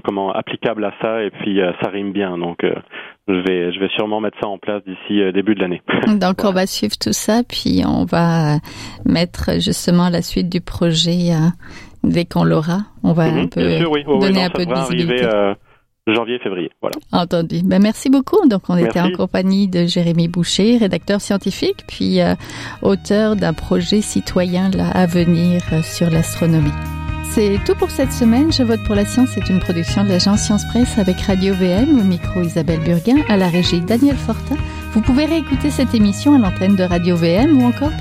comment 0.04 0.32
applicable 0.32 0.86
à 0.86 0.94
ça 1.02 1.24
et 1.24 1.32
puis 1.32 1.60
ça 1.82 1.90
rime 1.90 2.12
bien 2.12 2.38
donc 2.38 2.60
je 2.62 3.34
vais 3.34 3.74
je 3.74 3.80
vais 3.80 3.90
sûrement 3.96 4.22
mettre 4.22 4.38
ça 4.40 4.48
en 4.48 4.60
place 4.60 4.84
d'ici 4.86 5.20
début 5.34 5.56
de 5.56 5.62
l'année. 5.62 5.82
Donc 6.20 6.44
on 6.44 6.52
va 6.52 6.68
suivre 6.68 6.94
tout 7.00 7.14
ça 7.14 7.42
puis 7.48 7.82
on 7.84 8.06
va 8.06 8.58
mettre 9.06 9.54
justement 9.54 10.10
la 10.10 10.22
suite 10.22 10.50
du 10.50 10.62
projet 10.62 11.32
dès 12.08 12.26
qu'on 12.26 12.44
l'aura, 12.44 12.80
on 13.04 13.14
va 13.14 13.30
mhm, 13.30 13.38
un 13.38 13.48
peu 13.48 13.80
donner 14.20 14.44
un 14.44 14.50
peu 14.50 14.66
de 14.66 14.74
visibilité. 14.74 15.24
Arriver, 15.24 15.36
euh, 15.36 15.54
janvier, 16.08 16.40
février, 16.40 16.72
voilà. 16.82 16.96
Entendu. 17.12 17.62
Ben, 17.64 17.82
merci 17.82 18.10
beaucoup. 18.10 18.48
Donc, 18.48 18.64
on 18.70 18.78
était 18.78 19.00
en 19.00 19.12
compagnie 19.12 19.68
de 19.68 19.86
Jérémy 19.86 20.28
Boucher, 20.28 20.78
rédacteur 20.78 21.22
scientifique, 21.22 21.84
puis 21.88 22.22
euh, 22.22 22.36
auteur 22.82 23.36
d'un 23.36 23.54
projet 23.54 24.02
citoyen 24.02 24.70
là, 24.70 24.90
à 24.92 25.06
venir 25.06 25.62
euh, 25.74 25.82
sur 25.82 26.10
l'astronomie. 26.10 26.72
C'est 27.32 27.60
tout 27.66 27.76
pour 27.76 27.92
cette 27.92 28.14
semaine. 28.14 28.52
Je 28.52 28.64
vote 28.64 28.80
pour 28.86 28.96
la 28.96 29.06
science. 29.06 29.30
C'est 29.34 29.50
une 29.50 29.60
production 29.60 30.04
de 30.04 30.10
l'agence 30.10 30.42
Science 30.42 30.66
Presse 30.70 30.98
avec 30.98 31.20
Radio 31.22 31.54
VM, 31.54 32.00
au 32.00 32.04
micro 32.04 32.42
Isabelle 32.42 32.80
Burguin, 32.80 33.22
à 33.30 33.38
la 33.38 33.48
régie 33.48 33.82
Daniel 33.82 34.16
Fortin. 34.16 34.56
Vous 34.94 35.02
pouvez 35.02 35.26
réécouter 35.26 35.70
cette 35.70 35.94
émission 35.94 36.34
à 36.34 36.40
l'antenne 36.40 36.76
de 36.76 36.84
Radio 36.84 37.16
VM 37.16 37.62
ou 37.62 37.66
encore 37.66 37.92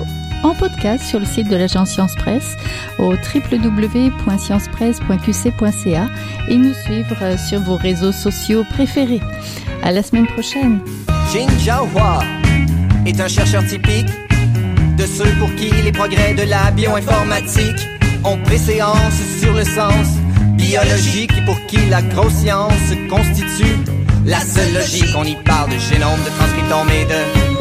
en 0.43 0.55
podcast 0.55 1.05
sur 1.05 1.19
le 1.19 1.27
site 1.27 1.49
de 1.49 1.57
l'agence 1.57 1.91
Science 1.91 2.15
Presse 2.15 2.57
au 2.99 3.15
www.sciencepresse.qc.ca 3.15 6.09
et 6.49 6.57
nous 6.57 6.75
suivre 6.75 7.39
sur 7.39 7.61
vos 7.61 7.77
réseaux 7.77 8.13
sociaux 8.13 8.65
préférés. 8.71 9.21
À 9.83 9.93
la 9.93 10.03
semaine 10.03 10.27
prochaine. 10.27 10.81
Jin 11.33 11.49
Jiahua 11.59 12.21
est 13.05 13.21
un 13.21 13.29
chercheur 13.29 13.65
typique 13.67 14.09
de 14.97 15.07
ceux 15.07 15.31
pour 15.39 15.55
qui 15.55 15.71
les 15.83 15.93
progrès 15.93 16.35
de 16.35 16.43
la 16.43 16.71
bioinformatique 16.71 17.89
ont 18.25 18.39
préséance 18.39 19.21
sur 19.41 19.53
le 19.53 19.65
sens 19.65 20.07
biologique 20.57 21.33
et 21.37 21.45
pour 21.45 21.61
qui 21.67 21.79
la 21.89 22.03
grosse 22.03 22.35
science 22.35 22.73
constitue 23.09 23.79
la 24.25 24.41
seule 24.41 24.75
logique. 24.75 25.15
On 25.17 25.25
y 25.25 25.37
parle 25.37 25.71
de 25.71 25.79
génome, 25.79 26.19
de 26.25 26.31
transcriptome 26.31 26.91
et 26.91 27.05
de 27.05 27.56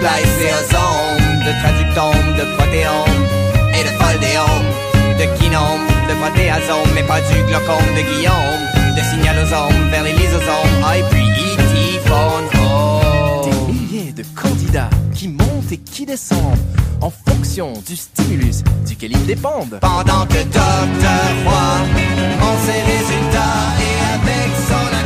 spliceosome 0.00 1.44
de 1.44 1.52
traductome, 1.60 2.32
de 2.38 2.44
protéome 2.56 3.22
et 3.74 3.82
de 3.84 3.92
foldéome, 4.00 4.68
de 5.18 5.26
kinome, 5.38 5.86
de 6.08 6.14
protéasome, 6.14 6.90
mais 6.94 7.02
pas 7.02 7.20
du 7.20 7.42
glaucome 7.44 7.90
de 7.96 8.02
Guillaume, 8.08 8.62
de 8.96 9.02
signalosome 9.02 9.90
vers 9.90 10.04
les 10.04 10.12
lysosomes, 10.12 10.76
ah, 10.84 10.96
et 10.96 11.02
puis 11.10 11.30
home. 12.10 12.48
Des 13.44 13.72
milliers 13.72 14.12
de 14.12 14.24
candidats 14.34 14.90
qui 15.14 15.28
montent 15.28 15.72
et 15.72 15.78
qui 15.78 16.06
descendent 16.06 16.58
en 17.00 17.10
fonction 17.10 17.72
du 17.86 17.96
stimulus 17.96 18.62
duquel 18.86 19.12
ils 19.12 19.26
dépendent. 19.26 19.78
Pendant 19.80 20.26
que 20.26 20.42
Docteur 20.42 21.30
Roy 21.44 21.76
en 22.42 22.56
ses 22.66 22.80
résultats 22.92 23.68
et 23.80 23.94
avec 24.14 24.50
son 24.68 24.99